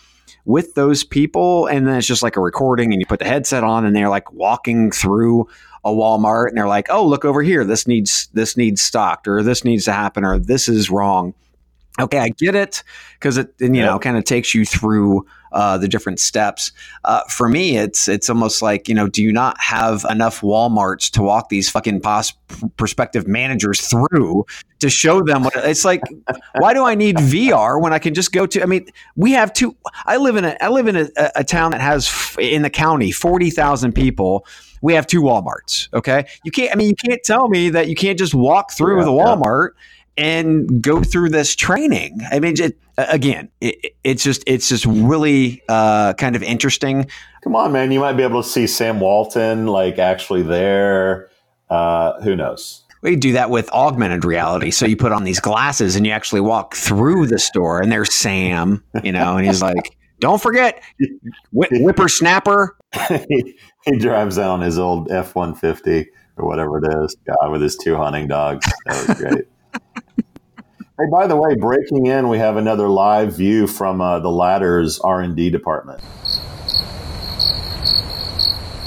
with 0.46 0.74
those 0.76 1.04
people, 1.04 1.68
and 1.68 1.88
then 1.88 1.96
it's 1.96 2.08
just 2.08 2.24
like 2.24 2.36
a 2.36 2.42
recording, 2.42 2.92
and 2.92 3.02
you 3.02 3.06
put 3.06 3.20
the 3.20 3.26
headset 3.26 3.64
on, 3.64 3.86
and 3.86 3.96
they're 3.96 4.10
like 4.10 4.32
walking 4.32 4.92
through 4.92 5.48
a 5.84 5.90
Walmart, 5.90 6.50
and 6.50 6.58
they're 6.58 6.68
like, 6.68 6.88
oh, 6.90 7.06
look 7.06 7.26
over 7.26 7.42
here, 7.42 7.64
this 7.64 7.88
needs 7.88 8.28
this 8.34 8.58
needs 8.58 8.82
stocked, 8.82 9.28
or 9.28 9.42
this 9.44 9.64
needs 9.64 9.86
to 9.86 9.92
happen, 9.92 10.24
or 10.24 10.40
this 10.40 10.70
is 10.70 10.90
wrong 10.90 11.34
okay, 12.00 12.20
I 12.20 12.30
get 12.30 12.56
it 12.56 12.84
because 13.14 13.38
it 13.38 13.54
you 13.60 13.74
yeah. 13.74 13.86
know 13.86 14.00
kind 14.00 14.18
of 14.18 14.24
takes 14.24 14.56
you 14.56 14.66
through 14.66 15.26
uh, 15.52 15.78
the 15.78 15.88
different 15.88 16.20
steps. 16.20 16.72
Uh, 17.06 17.24
for 17.26 17.50
me, 17.50 17.78
it's 17.78 18.08
it's 18.08 18.30
almost 18.30 18.62
like 18.62 18.88
you 18.88 18.96
know, 18.96 19.08
do 19.08 19.24
you 19.24 19.32
not 19.32 19.60
have 19.60 20.06
enough 20.10 20.42
WalMarts 20.42 21.12
to 21.12 21.22
walk 21.22 21.50
these 21.50 21.70
fucking 21.70 22.02
pos- 22.02 22.34
prospective 22.78 23.28
managers 23.28 23.82
through 23.82 24.46
to 24.80 24.90
show 24.90 25.22
them 25.22 25.44
what 25.44 25.56
it's 25.56 25.86
like? 25.86 26.02
why 26.60 26.74
do 26.74 26.84
I 26.84 26.96
need 26.96 27.18
VR 27.18 27.82
when 27.82 27.94
I 27.94 28.00
can 28.00 28.14
just 28.14 28.32
go 28.32 28.46
to? 28.46 28.62
I 28.62 28.66
mean, 28.66 28.88
we 29.16 29.32
have 29.32 29.54
two. 29.54 29.76
I 30.06 30.18
live 30.18 30.36
in 30.36 30.46
a 30.46 30.56
I 30.62 30.70
live 30.70 30.88
in 30.88 30.96
a, 30.96 31.10
a 31.36 31.44
town 31.44 31.72
that 31.72 31.82
has 31.82 32.36
in 32.40 32.62
the 32.62 32.70
county 32.70 33.12
forty 33.12 33.50
thousand 33.50 33.94
people 33.94 34.46
we 34.82 34.94
have 34.94 35.08
two 35.08 35.22
Walmarts. 35.22 35.90
Okay, 35.94 36.26
you 36.46 36.52
can't. 36.52 36.72
I 36.72 36.76
mean, 36.76 36.88
you 36.88 36.96
can't 36.96 37.22
tell 37.24 37.50
me 37.50 37.70
that 37.72 37.90
you 37.90 37.96
can't 37.96 38.18
just 38.18 38.34
walk 38.34 38.72
through 38.72 39.00
yeah, 39.00 39.06
the 39.06 39.12
Walmart 39.12 39.72
yeah 39.74 39.80
and 40.20 40.82
go 40.82 41.02
through 41.02 41.30
this 41.30 41.56
training. 41.56 42.20
I 42.30 42.42
mean, 42.42 42.56
it, 42.60 42.78
again, 42.98 43.50
it, 43.62 43.96
it's 44.04 44.22
just 44.22 44.44
it's 44.46 44.68
just 44.68 44.86
really 44.86 45.64
uh, 45.70 46.14
kind 46.14 46.36
of 46.36 46.44
interesting. 46.44 47.08
Come 47.42 47.56
on, 47.56 47.72
man! 47.72 47.92
You 47.92 48.02
might 48.02 48.14
be 48.14 48.24
able 48.24 48.44
to 48.44 48.48
see 48.48 48.68
Sam 48.68 49.00
Walton 49.00 49.66
like 49.68 49.98
actually 49.98 50.42
there. 50.44 51.30
Uh, 51.70 52.20
who 52.22 52.36
knows? 52.36 52.84
We 53.02 53.16
do 53.16 53.32
that 53.32 53.50
with 53.50 53.72
augmented 53.72 54.26
reality. 54.26 54.72
So 54.72 54.86
you 54.86 54.98
put 54.98 55.14
on 55.14 55.24
these 55.24 55.40
glasses 55.40 55.96
and 55.96 56.06
you 56.06 56.12
actually 56.12 56.42
walk 56.42 56.76
through 56.76 57.28
the 57.28 57.40
store, 57.40 57.82
and 57.82 57.90
there's 57.90 58.14
Sam, 58.14 58.84
you 59.04 59.14
know, 59.14 59.38
and 59.38 59.48
he's 59.48 59.62
like, 59.62 59.98
"Don't 60.20 60.42
forget, 60.42 60.84
whip, 61.52 61.70
whippersnapper." 61.74 62.76
he, 63.08 63.58
he 63.86 63.98
drives 63.98 64.38
on 64.38 64.60
his 64.60 64.78
old 64.78 65.10
F 65.12 65.34
one 65.34 65.56
fifty 65.56 66.08
or 66.36 66.46
whatever 66.46 66.78
it 66.80 67.04
is, 67.04 67.16
guy 67.26 67.48
with 67.48 67.62
his 67.62 67.78
two 67.78 67.96
hunting 67.96 68.28
dogs. 68.28 68.66
That 68.86 69.08
was 69.08 69.18
great. 69.18 69.46
Hey, 71.00 71.06
by 71.10 71.28
the 71.28 71.38
way, 71.38 71.56
breaking 71.56 72.08
in, 72.08 72.28
we 72.28 72.40
have 72.40 72.58
another 72.58 72.90
live 72.90 73.34
view 73.34 73.68
from 73.68 74.02
uh, 74.02 74.20
the 74.20 74.30
ladder's 74.30 75.00
R 75.00 75.22
and 75.22 75.34
D 75.34 75.50
department. 75.50 76.02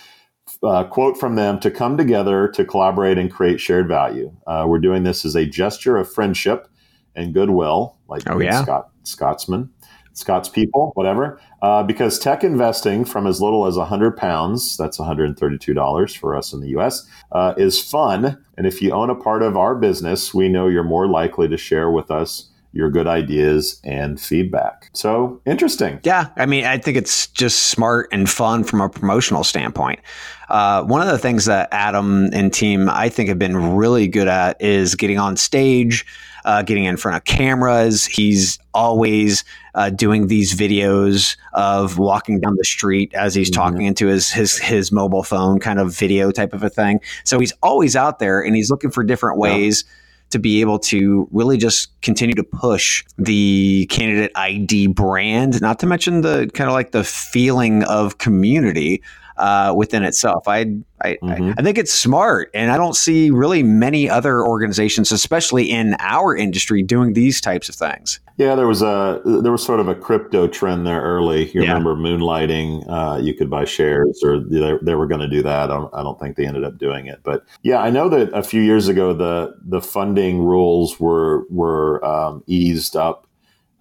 Uh, 0.61 0.83
quote 0.83 1.17
from 1.17 1.35
them 1.35 1.59
to 1.59 1.71
come 1.71 1.95
together 1.95 2.49
to 2.49 2.65
collaborate 2.65 3.17
and 3.17 3.31
create 3.31 3.61
shared 3.61 3.87
value. 3.87 4.35
Uh, 4.45 4.65
we're 4.67 4.79
doing 4.79 5.03
this 5.03 5.23
as 5.23 5.35
a 5.35 5.45
gesture 5.45 5.95
of 5.95 6.11
friendship 6.11 6.67
and 7.15 7.33
goodwill, 7.33 7.95
like 8.07 8.23
oh, 8.27 8.39
yeah? 8.39 8.63
Scott, 8.63 8.89
Scotsman. 9.03 9.69
Scott's 10.19 10.49
people, 10.49 10.91
whatever. 10.95 11.39
Uh, 11.61 11.83
because 11.83 12.19
tech 12.19 12.43
investing 12.43 13.05
from 13.05 13.25
as 13.25 13.41
little 13.41 13.65
as 13.65 13.77
100 13.77 14.17
pounds, 14.17 14.77
that's 14.77 14.97
$132 14.97 16.17
for 16.17 16.35
us 16.35 16.53
in 16.53 16.59
the 16.59 16.69
US, 16.77 17.07
uh, 17.31 17.53
is 17.57 17.81
fun. 17.81 18.37
And 18.57 18.67
if 18.67 18.81
you 18.81 18.91
own 18.91 19.09
a 19.09 19.15
part 19.15 19.41
of 19.41 19.57
our 19.57 19.75
business, 19.75 20.33
we 20.33 20.49
know 20.49 20.67
you're 20.67 20.83
more 20.83 21.07
likely 21.07 21.47
to 21.47 21.57
share 21.57 21.89
with 21.89 22.11
us 22.11 22.49
your 22.71 22.89
good 22.91 23.07
ideas 23.07 23.79
and 23.83 24.19
feedback. 24.19 24.89
So 24.93 25.41
interesting. 25.45 25.99
Yeah. 26.03 26.29
I 26.35 26.45
mean, 26.45 26.65
I 26.65 26.77
think 26.77 26.97
it's 26.97 27.27
just 27.27 27.67
smart 27.67 28.09
and 28.11 28.29
fun 28.29 28.63
from 28.63 28.81
a 28.81 28.89
promotional 28.89 29.43
standpoint. 29.43 29.99
Uh, 30.49 30.83
one 30.83 31.01
of 31.01 31.07
the 31.07 31.17
things 31.17 31.45
that 31.45 31.69
Adam 31.71 32.29
and 32.33 32.53
team, 32.53 32.89
I 32.89 33.09
think, 33.09 33.29
have 33.29 33.39
been 33.39 33.75
really 33.75 34.07
good 34.07 34.27
at 34.27 34.61
is 34.61 34.95
getting 34.95 35.19
on 35.19 35.37
stage 35.37 36.05
uh, 36.45 36.61
getting 36.61 36.85
in 36.85 36.97
front 36.97 37.17
of 37.17 37.23
cameras. 37.25 38.05
He's 38.05 38.59
always 38.73 39.43
uh, 39.75 39.89
doing 39.89 40.27
these 40.27 40.55
videos 40.55 41.37
of 41.53 41.97
walking 41.97 42.39
down 42.39 42.55
the 42.55 42.63
street 42.63 43.13
as 43.13 43.35
he's 43.35 43.51
mm-hmm. 43.51 43.61
talking 43.61 43.81
into 43.85 44.07
his, 44.07 44.29
his 44.29 44.57
his 44.57 44.91
mobile 44.91 45.23
phone, 45.23 45.59
kind 45.59 45.79
of 45.79 45.93
video 45.93 46.31
type 46.31 46.53
of 46.53 46.63
a 46.63 46.69
thing. 46.69 47.01
So 47.23 47.39
he's 47.39 47.53
always 47.61 47.95
out 47.95 48.19
there, 48.19 48.41
and 48.41 48.55
he's 48.55 48.69
looking 48.69 48.91
for 48.91 49.03
different 49.03 49.37
ways. 49.37 49.83
Yeah. 49.85 49.93
To 50.31 50.39
be 50.39 50.61
able 50.61 50.77
to 50.79 51.27
really 51.31 51.57
just 51.57 51.89
continue 52.01 52.35
to 52.35 52.43
push 52.43 53.03
the 53.17 53.87
candidate 53.89 54.31
ID 54.35 54.87
brand, 54.87 55.59
not 55.59 55.79
to 55.79 55.87
mention 55.87 56.21
the 56.21 56.49
kind 56.53 56.69
of 56.69 56.73
like 56.73 56.91
the 56.91 57.03
feeling 57.03 57.83
of 57.83 58.19
community 58.19 59.01
uh, 59.39 59.73
within 59.75 60.03
itself. 60.03 60.47
I 60.47 60.65
I, 61.01 61.17
mm-hmm. 61.23 61.49
I, 61.49 61.53
I 61.57 61.61
think 61.63 61.77
it's 61.77 61.93
smart, 61.93 62.51
and 62.53 62.71
I 62.71 62.77
don't 62.77 62.95
see 62.95 63.31
really 63.31 63.63
many 63.63 64.09
other 64.09 64.45
organizations, 64.45 65.11
especially 65.11 65.69
in 65.69 65.95
our 65.99 66.35
industry, 66.35 66.83
doing 66.83 67.13
these 67.13 67.39
types 67.39 67.69
of 67.69 67.75
things. 67.75 68.19
Yeah, 68.37 68.55
there 68.55 68.67
was 68.67 68.81
a 68.81 69.21
there 69.23 69.51
was 69.51 69.63
sort 69.63 69.79
of 69.79 69.87
a 69.87 69.95
crypto 69.95 70.47
trend 70.47 70.85
there 70.85 71.01
early. 71.01 71.49
You 71.51 71.63
yeah. 71.63 71.69
remember 71.69 71.95
moonlighting? 71.95 72.85
Uh, 72.89 73.17
you 73.17 73.33
could 73.33 73.49
buy 73.49 73.65
shares, 73.65 74.21
or 74.23 74.39
they, 74.39 74.73
they 74.81 74.95
were 74.95 75.07
going 75.07 75.21
to 75.21 75.27
do 75.27 75.41
that. 75.43 75.69
I 75.69 75.73
don't, 75.73 75.93
I 75.93 76.03
don't 76.03 76.19
think 76.19 76.35
they 76.35 76.45
ended 76.45 76.63
up 76.63 76.77
doing 76.77 77.07
it, 77.07 77.19
but 77.23 77.45
yeah, 77.63 77.79
I 77.79 77.89
know 77.89 78.09
that 78.09 78.33
a 78.33 78.43
few 78.43 78.61
years 78.61 78.87
ago 78.87 79.13
the 79.13 79.55
the 79.65 79.81
funding 79.81 80.43
rules 80.43 80.99
were 80.99 81.45
were 81.49 82.03
um, 82.05 82.43
eased 82.47 82.95
up 82.95 83.28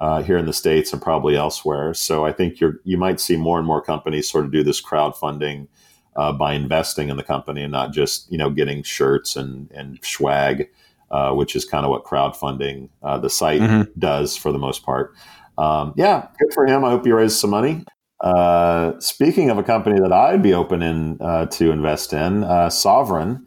uh, 0.00 0.22
here 0.22 0.38
in 0.38 0.46
the 0.46 0.52
states 0.52 0.92
and 0.92 1.02
probably 1.02 1.36
elsewhere. 1.36 1.92
So 1.94 2.24
I 2.24 2.32
think 2.32 2.60
you're 2.60 2.80
you 2.84 2.96
might 2.96 3.20
see 3.20 3.36
more 3.36 3.58
and 3.58 3.66
more 3.66 3.82
companies 3.82 4.30
sort 4.30 4.44
of 4.44 4.52
do 4.52 4.62
this 4.62 4.80
crowdfunding 4.80 5.68
uh, 6.16 6.32
by 6.32 6.54
investing 6.54 7.08
in 7.08 7.16
the 7.16 7.22
company 7.22 7.62
and 7.62 7.72
not 7.72 7.92
just 7.92 8.30
you 8.30 8.38
know 8.38 8.50
getting 8.50 8.82
shirts 8.82 9.36
and 9.36 9.70
and 9.72 9.98
swag, 10.02 10.68
uh, 11.10 11.32
which 11.32 11.56
is 11.56 11.64
kind 11.64 11.84
of 11.84 11.90
what 11.90 12.04
crowdfunding 12.04 12.88
uh, 13.02 13.18
the 13.18 13.30
site 13.30 13.60
mm-hmm. 13.60 13.90
does 13.98 14.36
for 14.36 14.52
the 14.52 14.58
most 14.58 14.84
part. 14.84 15.14
Um, 15.56 15.92
yeah, 15.96 16.28
good 16.38 16.52
for 16.54 16.66
him. 16.66 16.84
I 16.84 16.90
hope 16.90 17.04
he 17.04 17.12
raises 17.12 17.38
some 17.38 17.50
money. 17.50 17.84
Uh, 18.20 18.98
speaking 19.00 19.50
of 19.50 19.58
a 19.58 19.62
company 19.62 19.98
that 20.00 20.12
I'd 20.12 20.42
be 20.42 20.54
open 20.54 20.82
in 20.82 21.18
uh, 21.20 21.46
to 21.46 21.70
invest 21.70 22.12
in, 22.12 22.42
Sovren. 22.42 23.44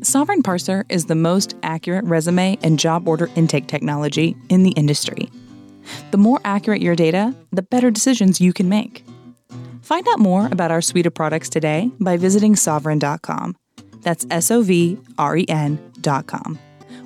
Sovren 0.00 0.38
Parser 0.42 0.84
is 0.88 1.06
the 1.06 1.14
most 1.14 1.54
accurate 1.62 2.04
resume 2.04 2.58
and 2.62 2.78
job 2.78 3.06
order 3.06 3.28
intake 3.36 3.66
technology 3.66 4.36
in 4.48 4.62
the 4.62 4.70
industry. 4.70 5.28
The 6.10 6.18
more 6.18 6.40
accurate 6.44 6.82
your 6.82 6.96
data, 6.96 7.34
the 7.52 7.62
better 7.62 7.90
decisions 7.90 8.40
you 8.40 8.52
can 8.52 8.68
make. 8.68 9.04
Find 9.82 10.06
out 10.08 10.18
more 10.18 10.46
about 10.46 10.70
our 10.70 10.80
suite 10.80 11.06
of 11.06 11.14
products 11.14 11.48
today 11.48 11.90
by 12.00 12.16
visiting 12.16 12.54
sovren.com. 12.54 13.56
That's 14.02 14.26
S 14.30 14.50
O 14.50 14.62
V 14.62 14.98
R 15.18 15.36
E 15.36 15.46
N.com. 15.48 16.58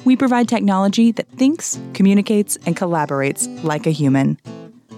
We 0.05 0.17
provide 0.17 0.49
technology 0.49 1.11
that 1.13 1.29
thinks, 1.31 1.81
communicates, 1.95 2.57
and 2.65 2.77
collaborates 2.77 3.63
like 3.65 3.87
a 3.87 3.91
human. 3.91 4.39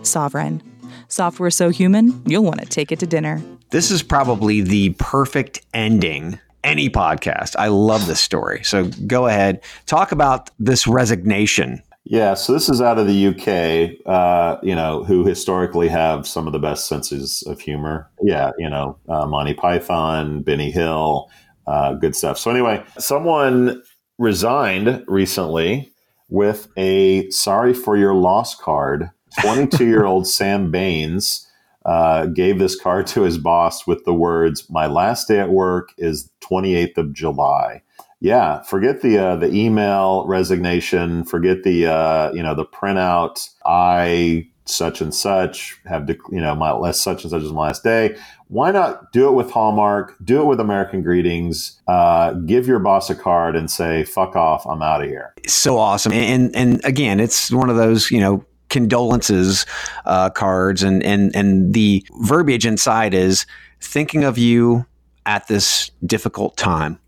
Sovren. 0.03 0.61
Software 1.09 1.51
so 1.51 1.71
human, 1.71 2.23
you'll 2.27 2.45
want 2.45 2.61
to 2.61 2.67
take 2.67 2.93
it 2.93 2.99
to 3.01 3.07
dinner. 3.07 3.43
This 3.71 3.91
is 3.91 4.03
probably 4.03 4.61
the 4.61 4.91
perfect 4.99 5.65
ending 5.73 6.39
any 6.65 6.91
podcast. 6.91 7.57
I 7.59 7.69
love 7.69 8.07
this 8.07 8.21
story. 8.21 8.63
So 8.65 8.91
go 9.07 9.27
ahead, 9.27 9.63
talk 9.87 10.13
about 10.13 10.51
this 10.59 10.87
resignation. 10.87 11.83
Yeah, 12.11 12.33
so 12.33 12.55
this 12.55 12.71
is 12.71 12.81
out 12.81 12.99
of 12.99 13.07
the 13.07 13.27
UK, 13.27 14.01
uh, 14.07 14.59
you 14.63 14.75
know, 14.75 15.05
who 15.05 15.27
historically 15.27 15.89
have 15.89 16.27
some 16.27 16.47
of 16.47 16.55
the 16.55 16.59
best 16.59 16.89
senses 16.89 17.43
of 17.47 17.61
humor. 17.61 18.09
Yeah, 18.23 18.53
you 18.59 18.71
know, 18.71 18.97
uh, 19.11 19.27
Monty 19.27 19.53
Python, 19.53 20.41
Benny 20.41 20.71
Hill, 20.71 21.29
uh, 21.67 21.93
good 21.93 22.17
stuff. 22.17 22.39
So, 22.39 22.51
anyway, 22.51 22.83
someone 22.99 23.83
resigned 24.17 25.05
recently 25.07 25.93
with 26.31 26.69
a 26.79 27.29
sorry 27.29 27.75
for 27.75 27.95
your 27.95 28.15
loss 28.15 28.55
card. 28.55 29.11
22 29.43 29.87
year 29.87 30.07
old 30.07 30.27
Sam 30.27 30.71
Baines 30.71 31.47
uh, 31.85 32.25
gave 32.27 32.59
this 32.59 32.75
card 32.81 33.07
to 33.09 33.23
his 33.23 33.37
boss 33.37 33.87
with 33.87 34.03
the 34.05 34.15
words, 34.15 34.69
My 34.71 34.87
last 34.87 35.29
day 35.29 35.41
at 35.41 35.51
work 35.51 35.91
is 35.99 36.31
28th 36.41 36.97
of 36.97 37.13
July. 37.13 37.83
Yeah, 38.21 38.63
forget 38.63 39.03
the 39.03 39.19
uh, 39.19 39.37
the 39.37 39.53
email 39.53 40.27
resignation. 40.27 41.25
Forget 41.25 41.63
the 41.63 41.87
uh, 41.87 42.33
you 42.33 42.43
know 42.43 42.55
the 42.55 42.67
printout. 42.67 43.49
I 43.65 44.49
such 44.65 45.01
and 45.01 45.15
such 45.15 45.81
have 45.87 46.07
de- 46.07 46.17
you 46.31 46.41
know 46.41 46.55
my 46.55 46.73
last 46.73 47.03
such 47.03 47.23
and 47.23 47.31
such 47.31 47.43
is 47.43 47.53
my 47.53 47.69
last 47.69 47.85
day. 47.85 48.17
Why 48.49 48.71
not 48.71 49.13
do 49.13 49.29
it 49.29 49.33
with 49.33 49.51
Hallmark? 49.51 50.17
Do 50.25 50.41
it 50.41 50.45
with 50.47 50.59
American 50.59 51.03
Greetings. 51.03 51.81
Uh, 51.87 52.33
give 52.33 52.67
your 52.67 52.79
boss 52.79 53.09
a 53.09 53.15
card 53.15 53.55
and 53.55 53.71
say 53.71 54.05
"fuck 54.05 54.35
off, 54.35 54.67
I'm 54.67 54.83
out 54.83 55.03
of 55.03 55.09
here." 55.09 55.33
So 55.47 55.79
awesome, 55.79 56.13
and 56.13 56.55
and 56.57 56.85
again, 56.85 57.21
it's 57.21 57.53
one 57.53 57.71
of 57.71 57.77
those 57.77 58.11
you 58.11 58.21
know 58.21 58.45
condolences 58.69 59.65
uh, 60.07 60.31
cards, 60.31 60.83
and 60.83 61.05
and 61.05 61.35
and 61.37 61.73
the 61.73 62.05
verbiage 62.21 62.67
inside 62.67 63.15
is 63.15 63.47
thinking 63.81 64.25
of 64.25 64.39
you 64.39 64.87
at 65.25 65.47
this 65.47 65.93
difficult 66.05 66.57
time. 66.57 66.99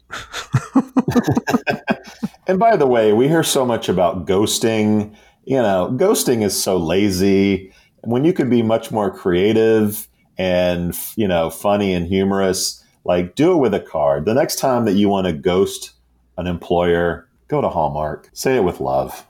and 2.47 2.59
by 2.59 2.77
the 2.77 2.87
way, 2.87 3.13
we 3.13 3.29
hear 3.29 3.43
so 3.43 3.65
much 3.65 3.89
about 3.89 4.27
ghosting. 4.27 5.15
You 5.45 5.63
know, 5.63 5.91
ghosting 5.93 6.43
is 6.43 6.61
so 6.61 6.77
lazy. 6.77 7.73
When 8.03 8.25
you 8.25 8.33
could 8.33 8.51
be 8.51 8.63
much 8.63 8.91
more 8.91 9.11
creative 9.11 10.09
and 10.39 10.97
you 11.17 11.29
know 11.29 11.51
funny 11.51 11.93
and 11.93 12.07
humorous, 12.07 12.85
like 13.05 13.35
do 13.35 13.53
it 13.53 13.57
with 13.57 13.75
a 13.75 13.81
card. 13.81 14.25
The 14.25 14.35
next 14.35 14.59
time 14.59 14.85
that 14.85 14.95
you 14.95 15.09
want 15.09 15.27
to 15.27 15.33
ghost 15.33 15.93
an 16.37 16.47
employer, 16.47 17.29
go 17.49 17.61
to 17.61 17.69
Hallmark. 17.69 18.31
Say 18.33 18.57
it 18.57 18.65
with 18.65 18.81
love. 18.81 19.27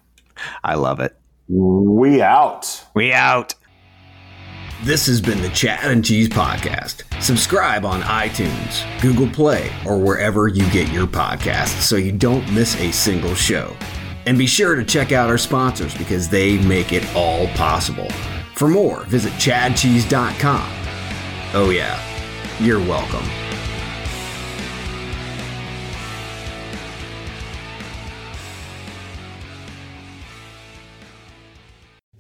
I 0.63 0.75
love 0.75 1.01
it. 1.01 1.17
We 1.49 2.23
out. 2.23 2.85
We 2.95 3.13
out. 3.13 3.55
This 4.83 5.07
has 5.07 5.21
been 5.21 5.43
the 5.43 5.51
Chad 5.51 5.91
and 5.91 6.05
Cheese 6.05 6.29
Podcast. 6.29 7.03
Subscribe 7.21 7.85
on 7.85 8.01
iTunes, 8.01 8.83
Google 9.03 9.29
Play, 9.29 9.71
or 9.87 9.99
wherever 9.99 10.49
you 10.49 10.69
get 10.71 10.91
your 10.91 11.07
podcasts 11.07 11.83
so 11.83 11.97
you 11.97 12.13
don't 12.13 12.51
miss 12.53 12.75
a 12.81 12.91
single 12.93 13.35
show. 13.35 13.77
And 14.27 14.39
be 14.39 14.47
sure 14.47 14.75
to 14.75 14.85
check 14.85 15.13
out 15.13 15.29
our 15.29 15.39
sponsors 15.39 15.95
because 15.97 16.29
they 16.29 16.59
make 16.59 16.93
it 16.93 17.07
all 17.15 17.47
possible. 17.49 18.09
For 18.55 18.69
more, 18.69 19.05
visit 19.05 19.33
chadcheese.com. 19.35 20.71
Oh, 21.53 21.71
yeah, 21.71 22.01
you're 22.59 22.81
welcome. 22.81 23.25